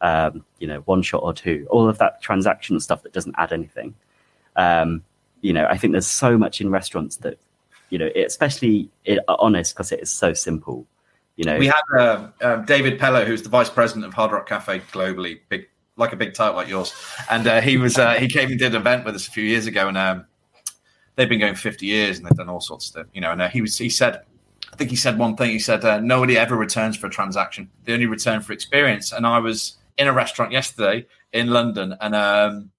[0.00, 3.52] um, you know one shot or two all of that transactional stuff that doesn't add
[3.52, 3.94] anything
[4.56, 5.04] um,
[5.42, 7.38] you know i think there's so much in restaurants that
[7.90, 10.86] you know especially it, honest because it is so simple
[11.36, 14.48] you know we had uh, uh, david pello who's the vice president of hard rock
[14.48, 16.94] cafe globally big like a big title like yours
[17.30, 19.44] and uh, he was uh, he came and did an event with us a few
[19.44, 20.24] years ago and um,
[21.20, 23.32] they've been going 50 years and they've done all sorts of stuff, you know.
[23.32, 24.22] And uh, he was, he said,
[24.72, 25.50] I think he said one thing.
[25.50, 27.68] He said, uh, nobody ever returns for a transaction.
[27.84, 29.12] They only return for experience.
[29.12, 32.70] And I was in a restaurant yesterday in London and um,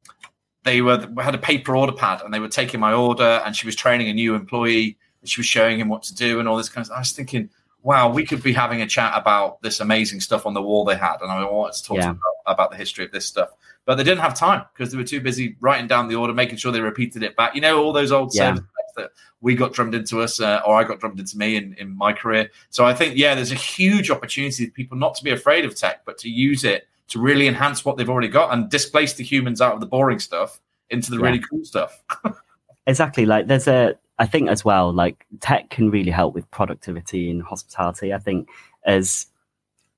[0.63, 3.65] they were had a paper order pad and they were taking my order and she
[3.65, 6.57] was training a new employee and she was showing him what to do and all
[6.57, 6.97] this kind of stuff.
[6.97, 7.49] I was thinking,
[7.83, 10.95] wow, we could be having a chat about this amazing stuff on the wall they
[10.95, 11.17] had.
[11.21, 12.05] And I wanted to talk yeah.
[12.05, 13.49] to about, about the history of this stuff
[13.85, 16.57] but they didn't have time because they were too busy writing down the order, making
[16.57, 17.55] sure they repeated it back.
[17.55, 18.57] You know, all those old yeah.
[18.95, 21.95] that we got drummed into us, uh, or I got drummed into me in, in
[21.97, 22.49] my career.
[22.69, 25.75] So I think, yeah, there's a huge opportunity for people not to be afraid of
[25.75, 29.23] tech, but to use it to really enhance what they've already got and displace the
[29.23, 31.23] humans out of the boring stuff into the yeah.
[31.23, 32.01] really cool stuff.
[32.87, 33.25] exactly.
[33.25, 37.43] Like there's a, I think as well, like tech can really help with productivity and
[37.43, 38.13] hospitality.
[38.13, 38.47] I think
[38.85, 39.27] as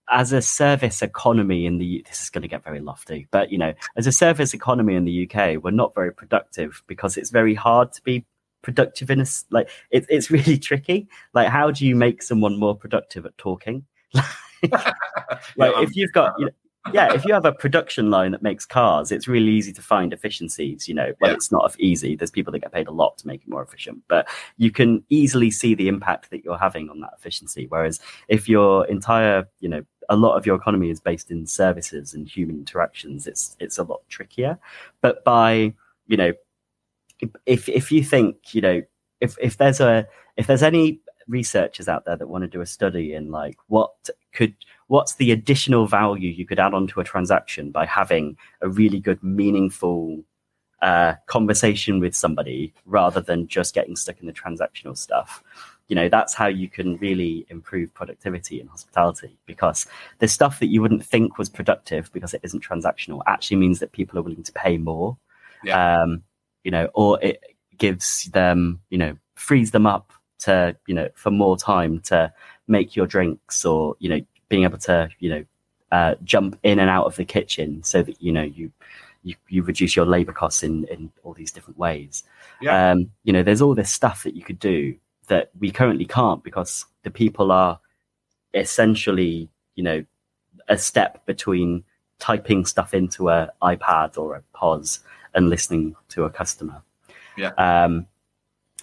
[0.09, 3.57] as a service economy in the this is going to get very lofty but you
[3.57, 7.55] know as a service economy in the uk we're not very productive because it's very
[7.55, 8.25] hard to be
[8.61, 12.75] productive in a like it, it's really tricky like how do you make someone more
[12.75, 13.85] productive at talking
[15.55, 16.51] like if you've got you know,
[16.91, 20.11] yeah, if you have a production line that makes cars, it's really easy to find
[20.11, 20.87] efficiencies.
[20.87, 21.35] You know, well, yeah.
[21.35, 22.15] it's not easy.
[22.15, 25.03] There's people that get paid a lot to make it more efficient, but you can
[25.09, 27.67] easily see the impact that you're having on that efficiency.
[27.69, 32.13] Whereas if your entire, you know, a lot of your economy is based in services
[32.13, 34.59] and human interactions, it's it's a lot trickier.
[35.01, 35.73] But by
[36.07, 36.33] you know,
[37.45, 38.81] if if you think you know,
[39.21, 42.65] if if there's a if there's any researchers out there that want to do a
[42.65, 43.93] study in like what
[44.33, 44.53] could
[44.87, 49.21] what's the additional value you could add onto a transaction by having a really good,
[49.23, 50.23] meaningful
[50.83, 55.41] uh, conversation with somebody rather than just getting stuck in the transactional stuff.
[55.87, 59.87] You know, that's how you can really improve productivity in hospitality because
[60.19, 63.93] the stuff that you wouldn't think was productive because it isn't transactional actually means that
[63.93, 65.17] people are willing to pay more.
[65.63, 66.01] Yeah.
[66.01, 66.23] Um,
[66.63, 67.41] you know, or it
[67.77, 72.33] gives them, you know, frees them up to, you know, for more time to
[72.67, 75.45] make your drinks or, you know, being able to you know
[75.91, 78.71] uh, jump in and out of the kitchen so that you know you
[79.23, 82.23] you, you reduce your labor costs in in all these different ways.
[82.61, 82.91] Yeah.
[82.91, 84.95] Um, you know, there's all this stuff that you could do
[85.27, 87.79] that we currently can't because the people are
[88.53, 90.05] essentially, you know,
[90.67, 91.83] a step between
[92.19, 94.99] typing stuff into a iPad or a POS
[95.33, 96.81] and listening to a customer.
[97.37, 97.51] Yeah.
[97.57, 98.07] Um,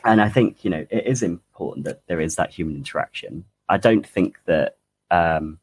[0.04, 3.44] and I think you know it is important that there is that human interaction.
[3.68, 4.76] I don't think that
[5.10, 5.58] um,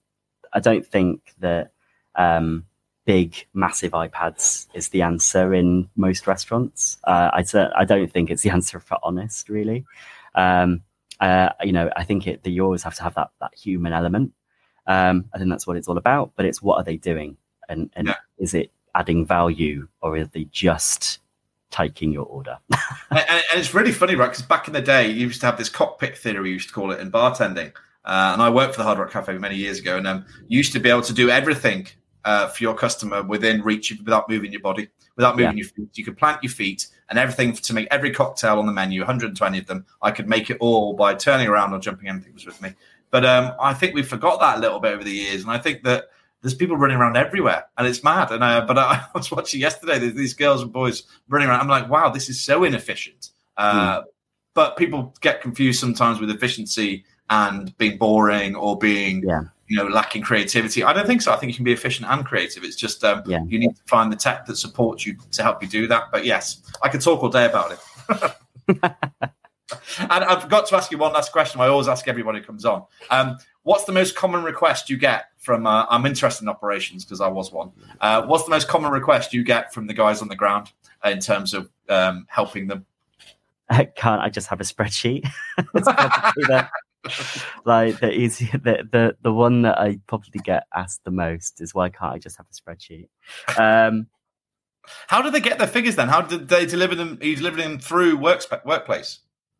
[0.53, 1.71] I don't think that
[2.15, 2.65] um,
[3.05, 6.97] big massive iPads is the answer in most restaurants.
[7.03, 7.43] Uh, I
[7.75, 9.85] I don't think it's the answer for honest really.
[10.35, 10.81] Um,
[11.19, 13.93] uh, you know, I think it, that you always have to have that that human
[13.93, 14.33] element.
[14.85, 16.33] Um, I think that's what it's all about.
[16.35, 17.37] But it's what are they doing,
[17.69, 18.15] and and Yeah.
[18.37, 21.19] is it adding value, or are they just
[21.71, 22.57] taking your order?
[23.11, 24.29] and, and it's really funny, right?
[24.29, 26.73] Because back in the day, you used to have this cockpit theory, you used to
[26.73, 27.73] call it in bartending.
[28.07, 30.57] Uh, and I worked for the Hard Rock Cafe many years ago, and um, you
[30.57, 31.87] used to be able to do everything
[32.23, 34.87] uh, for your customer within reach without moving your body,
[35.17, 35.89] without moving your feet.
[35.97, 39.57] You could plant your feet and everything to make every cocktail on the menu, 120
[39.57, 39.85] of them.
[40.01, 42.07] I could make it all by turning around or jumping.
[42.07, 42.73] Anything was with me.
[43.11, 45.57] But um, I think we forgot that a little bit over the years, and I
[45.57, 46.05] think that
[46.41, 48.31] there's people running around everywhere, and it's mad.
[48.31, 49.99] And uh, but I, was watching yesterday.
[49.99, 51.59] There's these girls and boys running around.
[51.59, 53.31] I'm like, wow, this is so inefficient.
[53.57, 54.03] Uh,
[54.53, 59.41] But people get confused sometimes with efficiency and being boring or being Yeah.
[59.67, 60.83] you know lacking creativity.
[60.83, 61.31] I don't think so.
[61.31, 62.63] I think you can be efficient and creative.
[62.63, 63.43] It's just um, Yeah.
[63.47, 66.05] you need to find the tech that supports you to help you do that.
[66.11, 68.33] But yes, I could talk all day about it.
[69.99, 71.59] and I've got to ask you one last question.
[71.59, 72.85] I always ask everybody who comes on.
[73.09, 75.67] Um, what's the most common request you get from?
[75.67, 77.71] Uh, I'm interested in operations because I was one.
[77.99, 80.71] Uh, what's the most common request you get from the guys on the ground
[81.03, 82.85] in terms of um, helping them?
[83.95, 85.27] Can't I just have a spreadsheet?
[85.75, 86.69] It's probably the,
[87.65, 91.73] like the easy the, the the one that I probably get asked the most is
[91.73, 93.07] why can't I just have a spreadsheet?
[93.57, 94.07] Um,
[95.07, 96.07] How do they get their figures then?
[96.07, 97.17] How did they deliver them?
[97.21, 99.19] Are you delivering them through workspa- workplace?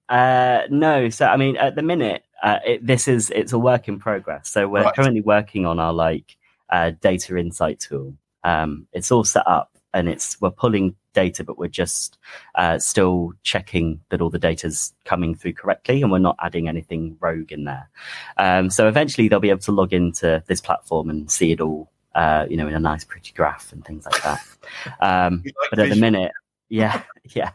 [0.10, 1.10] Uh, no.
[1.10, 4.50] So I mean, at the minute, uh, it, this is it's a work in progress.
[4.50, 4.96] So we're Right.
[4.96, 6.38] currently working on our like
[6.70, 8.16] uh, data insight tool.
[8.44, 12.18] Um, it's all set up and it's we're pulling data, but we're just
[12.56, 17.18] uh, still checking that all the data's coming through correctly, and we're not adding anything
[17.20, 17.90] rogue in there.
[18.38, 21.92] Um, so eventually, they'll be able to log into this platform and see it all.
[22.16, 24.40] Uh, you know, in a nice, pretty graph and things like that.
[25.02, 26.32] Um, like but at the minute
[26.70, 27.02] yeah
[27.36, 27.52] yeah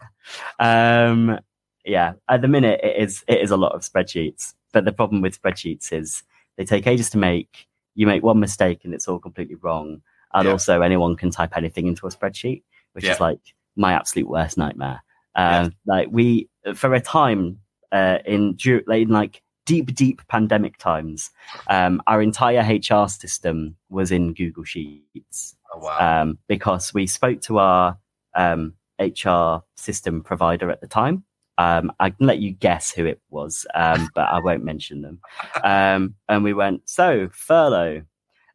[0.58, 1.38] um
[1.84, 5.20] yeah at the minute it is it is a lot of spreadsheets but the problem
[5.20, 6.22] with spreadsheets is
[6.56, 10.00] they take ages to make you make one mistake and it's all completely wrong
[10.34, 10.52] and Yeah.
[10.52, 12.62] also anyone can type anything into a spreadsheet
[12.92, 13.12] which Yeah.
[13.12, 13.40] is like
[13.76, 15.02] my absolute worst nightmare
[15.36, 17.58] um like we for a time
[17.92, 21.30] uh in in like deep deep pandemic times
[21.68, 26.20] um our entire hr system was in google sheets Oh, wow.
[26.22, 27.96] um, because we spoke to our
[28.34, 31.24] um, HR system provider at the time.
[31.58, 35.20] Um, I can let you guess who it was, um, but I won't mention them.
[35.64, 38.02] Um, and we went, so furlough.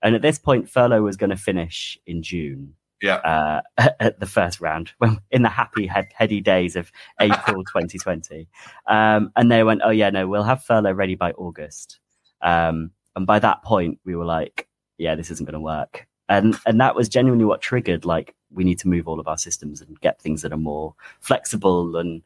[0.01, 2.73] And at this point, furlough was going to finish in June.
[3.01, 3.15] Yeah.
[3.17, 3.61] Uh,
[3.99, 6.91] at the first round, when in the happy heady days of
[7.21, 8.47] April 2020,
[8.87, 11.99] um, and they went, "Oh yeah, no, we'll have furlough ready by August."
[12.41, 14.67] Um, and by that point, we were like,
[14.97, 18.63] "Yeah, this isn't going to work." and and that was genuinely what triggered like we
[18.63, 22.21] need to move all of our systems and get things that are more flexible and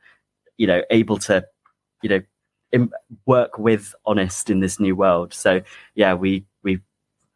[0.58, 1.46] you know able to
[2.02, 2.88] you know
[3.26, 5.62] work with honest in this new world so
[5.96, 6.46] yeah we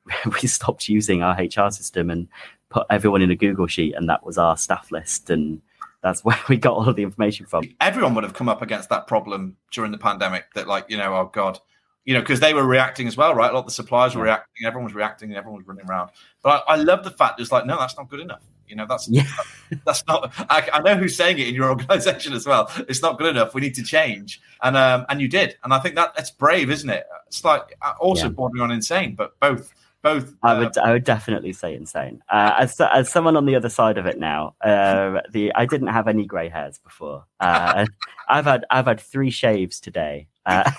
[0.41, 2.27] we stopped using our hr system and
[2.69, 5.61] put everyone in a google sheet and that was our staff list and
[6.01, 7.63] that's where we got all of the information from.
[7.81, 11.15] Everyone would have come up against that problem during the pandemic that like you know
[11.15, 11.59] oh god
[12.03, 13.49] you know because they were reacting as well right?
[13.49, 14.33] A lot of the suppliers were Yeah.
[14.33, 16.11] reacting everyone was reacting and everyone was running around.
[16.43, 18.43] But I, I love the fact it's like no that's not good enough.
[18.67, 19.23] You know that's Yeah.
[19.85, 22.69] that's not I, I know who's saying it in your organization as well.
[22.87, 23.55] It's not good enough.
[23.55, 24.41] We need to change.
[24.61, 25.57] And um and you did.
[25.63, 27.05] And i think that that's brave isn't it?
[27.25, 28.29] It's like uh, also Yeah.
[28.33, 29.73] bordering on insane but both
[30.05, 32.21] both I uh, would, I would definitely say insane.
[32.29, 35.87] Uh, as as someone on the other side of it now, uh, the I didn't
[35.87, 37.25] have any grey hairs before.
[37.39, 37.87] Uh,
[38.29, 40.27] I've had I've had three shaves today.
[40.45, 40.69] Uh,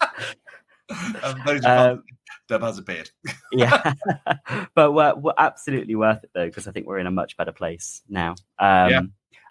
[1.22, 2.02] um, um,
[2.48, 3.10] Deb has a beard
[3.52, 3.92] yeah,
[4.74, 7.52] but we're, we're absolutely worth it though because I think we're in a much better
[7.52, 8.30] place now.
[8.58, 9.00] Um, Yeah.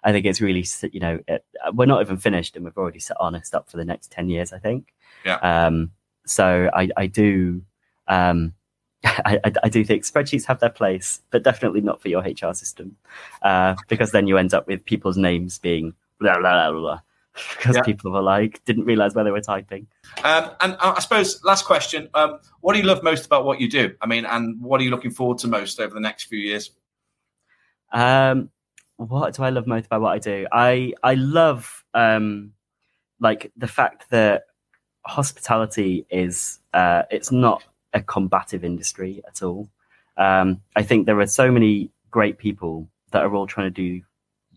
[0.02, 3.16] I think it's really you know it, we're not even finished and we've already set
[3.20, 4.52] honest up for the next ten years.
[4.52, 4.92] I think.
[5.24, 5.36] Yeah.
[5.36, 5.92] Um,
[6.26, 7.62] so I I do.
[8.08, 8.54] Um,
[9.24, 12.54] I, I, I do think spreadsheets have their place, but definitely not for your HR
[12.54, 12.96] system,
[13.42, 17.00] uh, because then you end up with people's names being blah blah blah blah,
[17.58, 17.82] because Yeah.
[17.82, 19.86] people were like didn't realize where they were typing.
[20.22, 23.60] Um, and I I suppose last question: um, What do you love most about what
[23.60, 23.94] you do?
[24.00, 26.70] I mean, and what are you looking forward to most over the next few years?
[27.92, 28.50] Um,
[28.96, 30.46] what do I love most about what I do?
[30.50, 32.52] I I love um,
[33.20, 34.44] like the fact that
[35.06, 37.62] hospitality is uh, it's not
[37.94, 39.68] a combative industry at all.
[40.16, 44.02] Um, I think there are so many great people that are all trying to do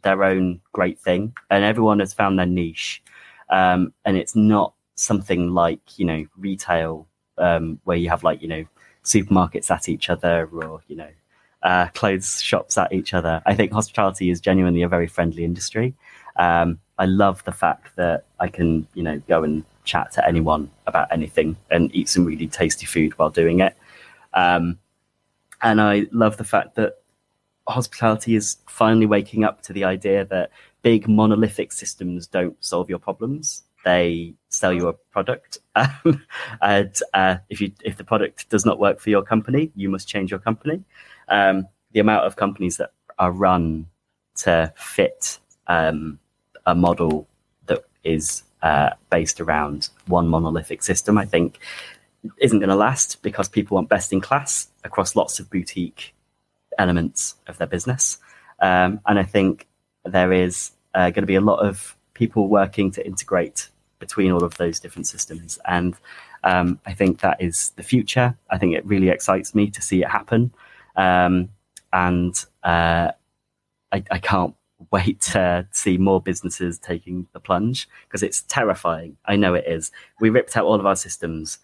[0.03, 3.01] their own great thing, and everyone has found their niche.
[3.49, 7.07] Um, and it's not something like you know retail
[7.38, 8.65] um, where you have like you know
[9.03, 11.09] supermarkets at each other or you know
[11.63, 13.41] uh, clothes shops at each other.
[13.45, 15.95] I think hospitality is genuinely a very friendly industry.
[16.38, 20.69] Um, I love the fact that I can, you know, go and chat to anyone
[20.85, 23.75] about anything and eat some really tasty food while doing it.
[24.33, 24.77] Um,
[25.61, 26.97] and I love the fact that
[27.67, 32.99] hospitality is finally waking up to the idea that big monolithic systems don't solve your
[32.99, 33.63] problems.
[33.83, 35.59] They sell you a product,
[36.61, 40.07] and uh, if you if the product does not work for your company, you must
[40.07, 40.83] change your company.
[41.29, 43.88] Um, the amount of companies that are run
[44.38, 46.19] to fit um,
[46.65, 47.27] a model
[47.67, 51.59] that is uh, based around one monolithic system, I think,
[52.38, 56.13] isn't going to last because people want best in class across lots of boutique
[56.78, 58.18] elements of their business.
[58.59, 59.68] Um, and I think
[60.03, 64.43] there is uh, going to be a lot of people working to integrate between all
[64.43, 65.59] of those different systems.
[65.65, 65.95] And
[66.43, 68.36] um, I think that is the future.
[68.49, 70.51] I think it really excites me to see it happen.
[70.95, 71.49] Um,
[71.93, 73.11] and uh,
[73.93, 74.55] I, I, can't
[74.91, 79.17] wait to see more businesses taking the plunge because it's terrifying.
[79.25, 79.91] I know it is.
[80.19, 81.59] We ripped out all of our systems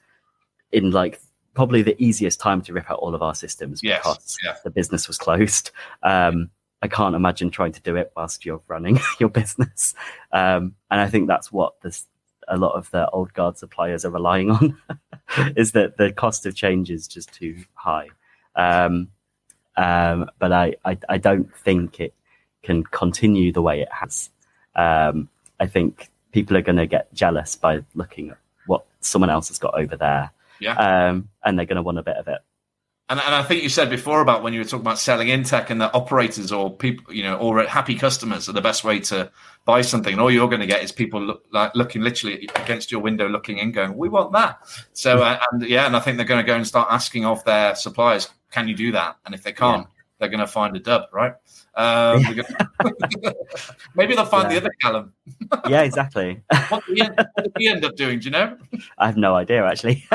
[0.71, 1.19] in like
[1.53, 4.55] probably the easiest time to rip out all of our systems yes, because yeah.
[4.63, 5.71] the business was closed.
[6.01, 6.49] Um,
[6.81, 9.93] I can't imagine trying to do it whilst you're running your business.
[10.31, 12.07] Um, and I think that's what this,
[12.47, 14.77] a lot of the old guard suppliers are relying on
[15.55, 18.09] is that the cost of change is just too high.
[18.55, 19.09] Um,
[19.77, 22.13] um, but I, I, I, don't think it
[22.63, 24.29] can continue the way it has.
[24.75, 29.49] Um, I think people are going to get jealous by looking at what someone else
[29.49, 30.31] has got over there.
[30.59, 30.75] Yeah.
[30.75, 32.39] Um, and they're going to want a bit of it.
[33.09, 35.43] And, and I think you said before about when you were talking about selling in
[35.43, 38.99] tech and that operators or people, you know, or happy customers are the best way
[39.01, 39.29] to
[39.65, 40.13] buy something.
[40.13, 43.27] And all you're going to get is people look, like looking literally against your window,
[43.27, 44.59] looking in, going, "We want that."
[44.93, 47.43] So, uh, and yeah, and I think they're going to go and start asking of
[47.43, 50.02] their suppliers, "Can you do that?" And if they can't, yeah.
[50.23, 51.33] They're going to find a dub, right?
[51.75, 52.45] Um, gonna...
[53.95, 54.59] maybe they'll find yeah.
[54.59, 55.13] the other Callum.
[55.67, 56.41] yeah, exactly.
[56.69, 58.19] what, did end, what did he end up doing?
[58.19, 58.57] Do you know?
[58.97, 60.07] I have no idea, actually.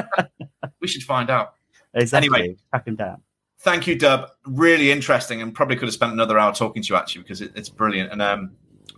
[0.81, 1.57] we should find out.
[1.93, 2.29] Exactly.
[2.29, 3.21] Anyway, track him down.
[3.61, 4.31] Thank you, Dub.
[4.47, 7.53] Really interesting, and probably could have spent another hour talking to you actually because it,
[7.55, 8.13] it's brilliant.
[8.13, 8.53] And um,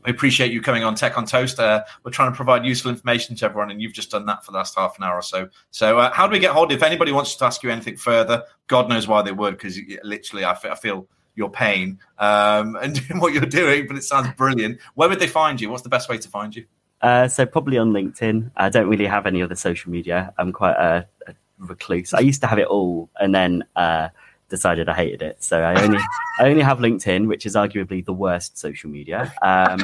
[0.04, 1.58] we appreciate you coming on Tech on Toast.
[1.58, 4.52] Uh, we're trying to provide useful information to everyone, and you've just done that for
[4.52, 5.48] the last half an hour or so.
[5.70, 6.72] So, uh, how do we get hold?
[6.72, 10.44] If anybody wants to ask you anything further, God knows why they would, because literally,
[10.44, 14.80] I, f- I feel your pain um, and what you're doing, but it sounds brilliant.
[14.94, 15.70] Where would they find you?
[15.70, 16.66] What's the best way to find you?
[17.02, 18.50] Uh, so probably on LinkedIn.
[18.56, 20.34] I don't really have any other social media.
[20.38, 22.12] I'm quite a, a recluse.
[22.12, 24.08] I used to have it all, and then uh,
[24.50, 25.42] decided I hated it.
[25.42, 25.98] So I only
[26.38, 29.32] I only have LinkedIn, which is arguably the worst social media.
[29.40, 29.80] Um,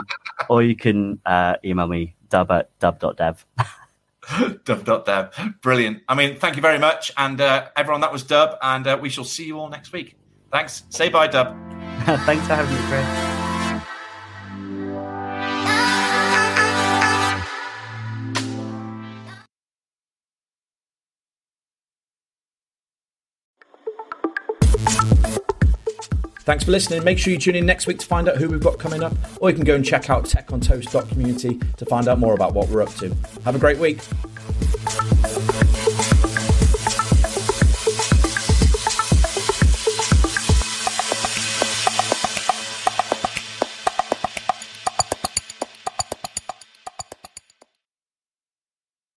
[0.50, 3.46] or you can uh, email me dub at dub.dev.
[4.64, 5.54] dub.dev.
[5.62, 6.02] Brilliant.
[6.08, 7.12] I mean, thank you very much.
[7.16, 8.58] And uh, everyone, that was Dub.
[8.60, 10.16] And uh, we shall see you all next week.
[10.52, 10.82] Thanks.
[10.90, 11.56] Say bye, Dub.
[12.04, 13.35] Thanks for having me, Chris.
[26.46, 27.02] Thanks for listening.
[27.02, 29.12] Make sure you tune in next week to find out who we've got coming up,
[29.40, 32.82] or you can go and check out techontoast.community to find out more about what we're
[32.82, 33.12] up to.
[33.44, 33.98] Have a great week.